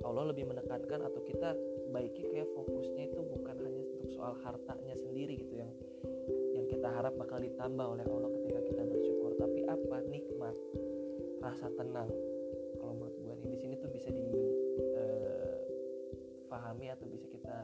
Allah 0.05 0.31
lebih 0.31 0.47
menekankan 0.47 1.03
atau 1.03 1.21
kita 1.27 1.51
baiki 1.91 2.23
kayak 2.29 2.49
fokusnya 2.53 3.03
itu 3.11 3.19
bukan 3.23 3.55
hanya 3.63 3.81
untuk 3.81 4.11
soal 4.13 4.33
hartanya 4.43 4.95
sendiri 4.95 5.39
gitu 5.39 5.55
yang 5.57 5.71
yang 6.53 6.65
kita 6.67 6.87
harap 6.89 7.13
bakal 7.15 7.39
ditambah 7.39 7.85
oleh 7.85 8.05
Allah 8.05 8.29
ketika 8.41 8.59
kita 8.65 8.83
bersyukur. 8.85 9.31
Tapi 9.37 9.59
apa? 9.69 9.97
Nikmat. 10.09 10.55
Rasa 11.41 11.69
tenang. 11.77 12.09
Kalau 12.77 12.93
menurut 12.97 13.15
gue 13.15 13.33
nih 13.43 13.49
di 13.55 13.57
sini 13.61 13.73
tuh 13.79 13.89
bisa 13.93 14.09
difahami 16.47 16.85
uh, 16.89 16.93
atau 16.97 17.07
bisa 17.07 17.25
kita 17.29 17.57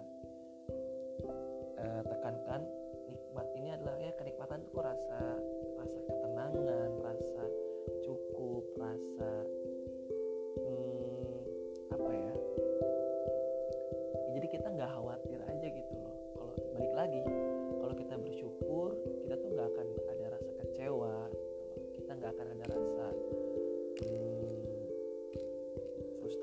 uh, 1.82 2.02
tekankan 2.08 2.62
nikmat 3.10 3.48
ini 3.58 3.70
adalah 3.74 3.98
ya 4.00 4.12
kenikmatan 4.16 4.62
tuh 4.72 4.82
rasa 4.82 5.20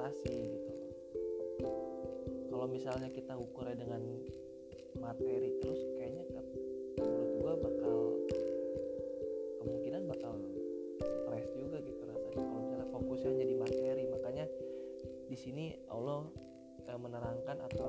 frustasi 0.01 0.33
gitu 0.33 0.73
loh. 0.73 0.93
Kalau 2.49 2.67
misalnya 2.73 3.13
kita 3.13 3.37
ukurnya 3.37 3.77
dengan 3.77 4.01
materi 4.97 5.61
terus 5.61 5.77
kayaknya 6.01 6.25
menurut 6.97 7.33
gue 7.37 7.53
bakal 7.61 7.97
kemungkinan 9.61 10.03
bakal 10.09 10.33
stres 11.05 11.47
juga 11.53 11.85
gitu 11.85 12.01
rasanya. 12.09 12.41
Kalau 12.41 12.61
misalnya 12.65 12.89
fokusnya 12.89 13.33
jadi 13.45 13.55
materi 13.61 14.03
makanya 14.09 14.47
di 15.29 15.37
sini 15.37 15.77
Allah 15.93 16.25
eh, 16.89 16.97
menerangkan 16.97 17.57
atau 17.69 17.89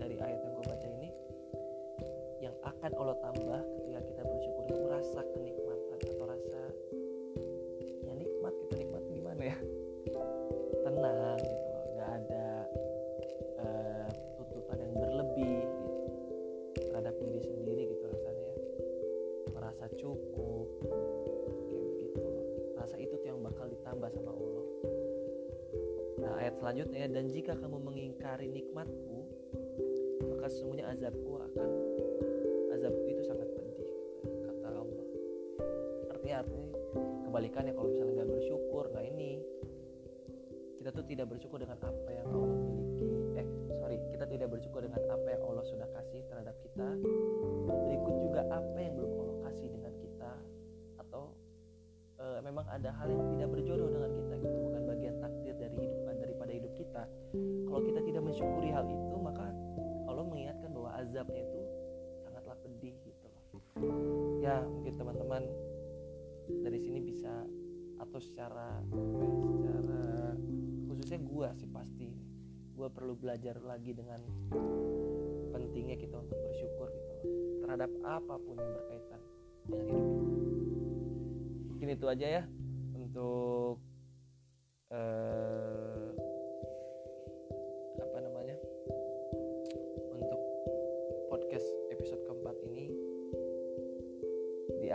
dari 0.00 0.16
ayat 0.16 0.40
yang 0.40 0.52
gue 0.56 0.64
baca 0.64 0.88
ini 0.96 1.08
yang 2.40 2.56
akan 2.64 2.90
Allah 2.96 3.16
tambah 3.20 3.60
ketika 3.76 4.00
kita 4.08 4.22
bersyukur 4.24 4.64
itu 4.64 4.84
rasa 4.88 5.09
dan 27.10 27.26
jika 27.30 27.58
kamu 27.58 27.82
mengingkari 27.82 28.46
nikmatku 28.46 29.26
maka 30.30 30.46
sesungguhnya 30.46 30.86
azabku 30.94 31.42
akan 31.42 31.70
azabku 32.70 33.06
itu 33.10 33.22
sangat 33.26 33.48
pedih 33.58 33.90
kata 34.46 34.68
Allah. 34.72 35.06
Artinya 36.14 36.36
artinya 36.46 36.68
kebalikannya 37.26 37.72
kalau 37.74 37.88
misalnya 37.90 38.12
nggak 38.22 38.30
bersyukur 38.30 38.84
nah 38.94 39.02
ini 39.04 39.42
kita 40.80 40.90
tuh 40.96 41.04
tidak 41.04 41.26
bersyukur 41.28 41.58
dengan 41.60 41.76
apa 41.82 42.08
yang 42.08 42.26
Allah 42.30 42.56
miliki. 42.56 43.08
Eh 43.36 43.46
sorry 43.76 43.96
kita 44.14 44.24
tidak 44.30 44.48
bersyukur 44.48 44.80
dengan 44.80 45.02
apa 45.10 45.28
yang 45.28 45.42
Allah 45.44 45.64
sudah 45.66 45.88
kasih 45.92 46.24
terhadap 46.30 46.56
kita. 46.62 46.88
Berikut 47.68 48.14
juga 48.22 48.40
apa 48.48 48.78
yang 48.80 48.94
belum 48.96 49.12
Allah 49.18 49.36
kasih 49.50 49.68
dengan 49.68 49.92
kita. 50.00 50.32
Atau 51.04 51.36
e, 52.16 52.24
memang 52.40 52.64
ada 52.64 52.90
hal 52.96 53.08
yang 53.12 53.28
tidak 53.36 53.48
berjodoh 53.52 53.88
dengan 53.92 54.10
kita 54.14 54.34
gitu 54.40 54.56
bukan 54.56 54.82
kita. 57.00 57.68
Kalau 57.68 57.80
kita 57.86 58.00
tidak 58.04 58.22
mensyukuri 58.26 58.70
hal 58.74 58.84
itu 58.88 59.16
maka 59.20 59.46
Allah 60.10 60.24
mengingatkan 60.26 60.68
bahwa 60.74 60.90
azabnya 60.98 61.40
itu 61.46 61.60
sangatlah 62.26 62.56
pedih 62.60 62.94
gitu 63.06 63.26
loh. 63.30 63.44
Ya 64.42 64.60
mungkin 64.66 64.94
teman-teman 64.98 65.42
dari 66.66 66.78
sini 66.82 66.98
bisa 67.00 67.46
atau 68.00 68.18
secara 68.18 68.80
secara 69.44 70.34
khususnya 70.88 71.20
gue 71.20 71.48
sih 71.60 71.68
pasti 71.70 72.08
gue 72.74 72.88
perlu 72.88 73.12
belajar 73.12 73.60
lagi 73.60 73.92
dengan 73.92 74.20
pentingnya 75.52 76.00
kita 76.00 76.16
untuk 76.16 76.36
bersyukur 76.48 76.88
gitu 76.90 77.10
loh 77.12 77.26
terhadap 77.64 77.90
apa 78.02 78.34
pun 78.40 78.56
yang 78.56 78.72
berkaitan 78.72 79.20
dengan 79.68 79.84
hidup 79.86 80.08
kita. 80.16 80.40
Mungkin 81.70 81.88
itu 81.92 82.06
aja 82.08 82.26
ya 82.40 82.44
untuk 82.96 83.78
uh, 84.90 85.79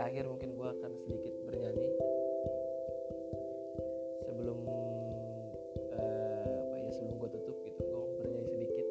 akhir 0.06 0.30
mungkin 0.30 0.54
gue 0.54 0.68
akan 0.70 0.92
sedikit 1.02 1.34
bernyanyi. 1.42 1.90
Sebelum 4.22 4.58
uh, 5.98 6.54
apa 6.62 6.74
ya 6.78 6.90
sebelum 6.94 7.16
gue 7.26 7.30
tutup 7.34 7.56
gitu 7.66 7.82
gue 7.82 8.02
bernyanyi 8.22 8.46
sedikit. 8.46 8.86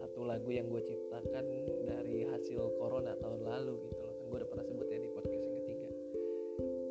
Satu 0.00 0.24
lagu 0.24 0.48
yang 0.48 0.72
gue 0.72 0.80
ciptakan 0.80 1.44
dari 1.84 2.24
hasil 2.24 2.72
corona 2.80 3.12
tahun 3.20 3.44
lalu 3.44 3.84
gitu 3.92 4.00
loh. 4.00 4.16
Kan 4.16 4.24
gue 4.32 4.38
udah 4.40 4.48
pernah 4.48 4.64
sebut 4.64 4.86
ya 4.88 4.98
di 5.04 5.10
podcast 5.12 5.44
yang 5.44 5.56
ketiga. 5.60 5.88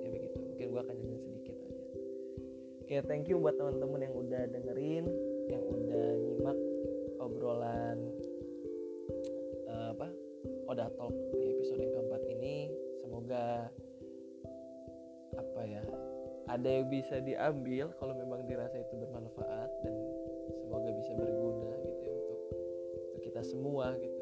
Ya 0.05 0.07
begitu 0.13 0.37
mungkin 0.37 0.65
gue 0.69 0.81
akan 0.85 0.95
nyanyi 1.01 1.17
sedikit 1.25 1.55
aja. 1.57 1.85
Oke 2.85 2.95
thank 3.09 3.25
you 3.25 3.41
buat 3.41 3.57
teman-teman 3.57 4.05
yang 4.05 4.13
udah 4.13 4.41
dengerin 4.53 5.05
yang 5.49 5.63
udah 5.65 6.05
nyimak 6.21 6.57
obrolan 7.17 7.97
uh, 9.65 9.89
apa 9.97 10.07
Oda 10.69 10.87
Talk 10.93 11.32
ada 16.53 16.69
yang 16.69 16.85
bisa 16.85 17.17
diambil 17.17 17.89
kalau 17.97 18.13
memang 18.13 18.45
dirasa 18.45 18.77
itu 18.77 18.93
bermanfaat 18.93 19.69
dan 19.81 19.95
semoga 20.61 20.93
bisa 20.93 21.11
berguna 21.17 21.73
gitu 21.81 22.01
ya 22.05 22.13
untuk, 22.13 22.39
kita 23.25 23.41
semua 23.41 23.97
gitu. 23.97 24.21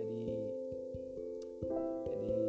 Jadi 0.00 0.24
jadi 2.08 2.40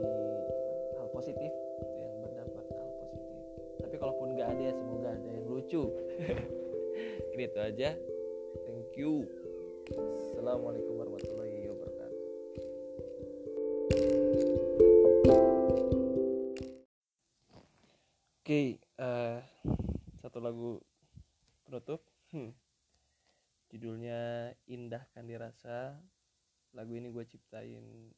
hal 0.95 1.07
positif 1.11 1.51
yang 1.99 2.11
berdampak 2.23 2.65
hal 2.71 2.89
positif. 3.03 3.35
Tapi 3.83 3.95
kalaupun 3.99 4.27
nggak 4.39 4.47
ada 4.47 4.63
ya 4.63 4.73
semoga 4.79 5.07
ada 5.11 5.27
yang 5.27 5.43
lucu. 5.43 5.83
Ini 7.35 7.43
itu 7.51 7.59
aja. 7.59 7.89
Thank 8.63 8.95
you. 8.95 9.27
Assalamualaikum 9.91 11.03
warahmatullahi 11.03 11.50
Dirasa. 25.61 25.93
Lagu 26.73 26.97
ini 26.97 27.13
gue 27.13 27.21
ciptain. 27.29 28.09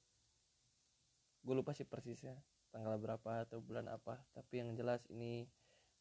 Gue 1.43 1.55
lupa 1.59 1.75
sih 1.75 1.83
persisnya 1.83 2.39
tanggal 2.71 2.95
berapa 2.95 3.43
atau 3.43 3.59
bulan 3.59 3.91
apa. 3.91 4.15
Tapi 4.31 4.63
yang 4.63 4.71
jelas 4.79 5.03
ini 5.11 5.43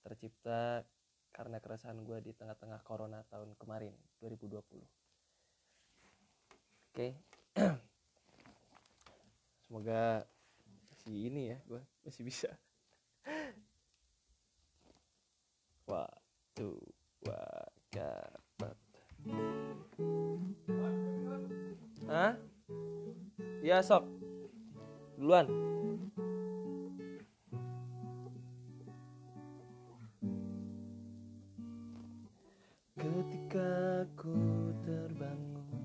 tercipta 0.07 0.87
karena 1.35 1.59
keresahan 1.59 1.99
gue 2.07 2.23
di 2.23 2.31
tengah-tengah 2.37 2.87
corona 2.87 3.27
tahun 3.27 3.59
kemarin 3.59 3.91
2020. 4.23 4.63
Oke. 4.63 4.87
Okay. 6.95 7.19
Semoga 9.67 10.23
si 11.03 11.27
ini 11.27 11.51
ya 11.51 11.59
gue 11.67 11.83
masih 12.07 12.23
bisa. 12.23 12.55
Waktu 15.91 16.71
wakabat 17.27 18.79
Hah? 22.13 22.37
Ya 23.65 23.81
sok 23.81 24.05
Duluan. 25.17 25.49
Ketika 33.01 34.05
ku 34.13 34.37
terbangun 34.85 35.81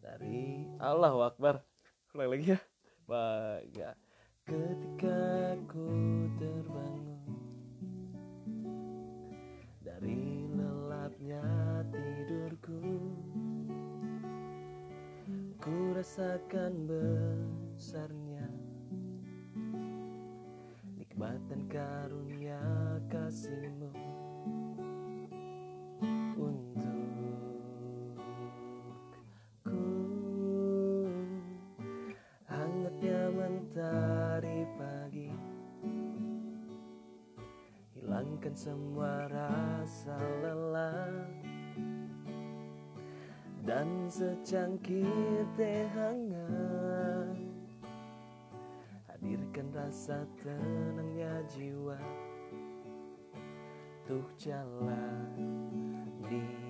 Dari 0.00 0.64
Allah 0.80 1.12
Akbar. 1.28 1.60
Ulang 2.16 2.32
lagi 2.32 2.56
ya. 2.56 2.60
Baga. 3.04 4.00
Ketika 4.48 5.60
ku 5.68 5.92
terbangun 6.40 7.03
rasakan 16.04 16.84
besarnya 16.84 18.23
secangkir 44.44 45.48
teh 45.56 45.88
hangat. 45.96 47.32
Hadirkan 49.08 49.72
rasa 49.72 50.28
tenangnya 50.36 51.40
jiwa. 51.48 51.96
Untuk 54.04 54.28
jalan 54.36 55.32
hidup 56.28 56.63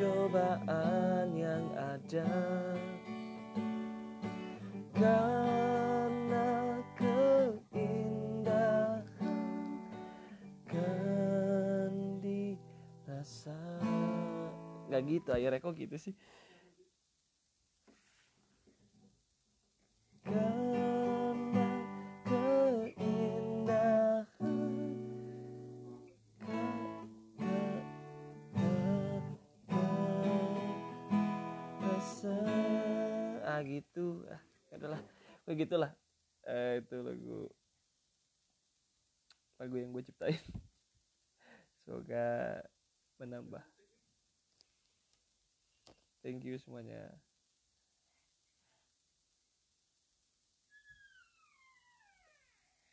cobaan 0.00 1.28
yang 1.36 1.68
ada. 1.76 2.24
Karena 4.96 6.80
keindahan 6.96 7.84
kan 10.64 11.92
dirasa 12.24 13.60
nggak 14.88 15.02
gitu 15.04 15.36
akhirnya 15.36 15.60
kok 15.60 15.76
gitu 15.76 15.96
sih 16.00 16.16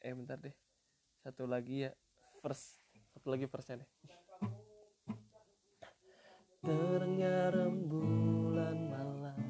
eh 0.08 0.16
bentar 0.16 0.40
deh. 0.40 0.56
Satu 1.20 1.44
lagi 1.44 1.84
ya. 1.84 1.92
First. 2.40 2.80
Satu 3.12 3.28
lagi 3.28 3.44
firstnya 3.44 3.84
deh. 3.84 3.90
Terangnya 6.64 7.52
rembulan 7.52 8.78
malam. 8.88 9.44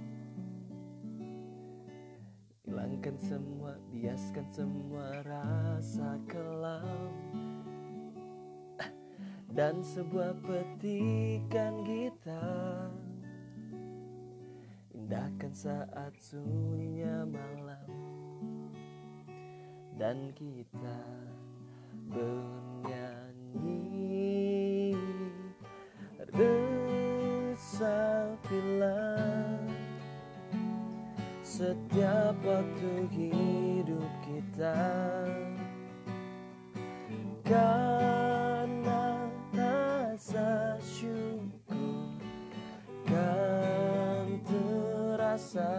Hilangkan 2.65 3.15
semua 3.21 3.77
biaskan 3.93 4.47
semua 4.49 5.21
rasa 5.21 6.17
kelam. 6.25 7.13
Dan 9.53 9.85
sebuah 9.85 10.41
petikan 10.41 11.85
gitar. 11.85 12.89
Indahkan 14.89 15.53
saat 15.53 16.17
sunyinya 16.17 17.29
malam 17.29 18.06
dan 19.97 20.29
kita 20.37 21.01
bernyanyi. 22.13 23.33
Resapilah 27.57 28.05
setiap 31.41 32.37
waktu 32.45 33.09
hidup 33.09 34.05
kita. 34.21 34.77
Karena 37.41 39.25
rasa 39.49 40.77
syukur 40.77 42.21
kan 43.09 44.37
terasa 44.45 45.73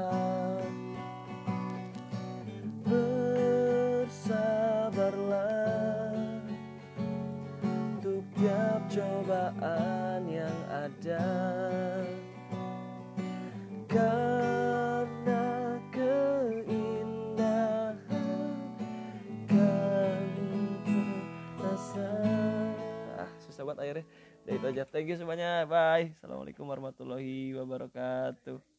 itu 24.57 24.67
aja. 24.71 24.83
Thank 24.89 25.13
you 25.13 25.17
semuanya. 25.21 25.69
Bye. 25.69 26.17
Assalamualaikum 26.17 26.65
warahmatullahi 26.65 27.53
wabarakatuh 27.59 28.78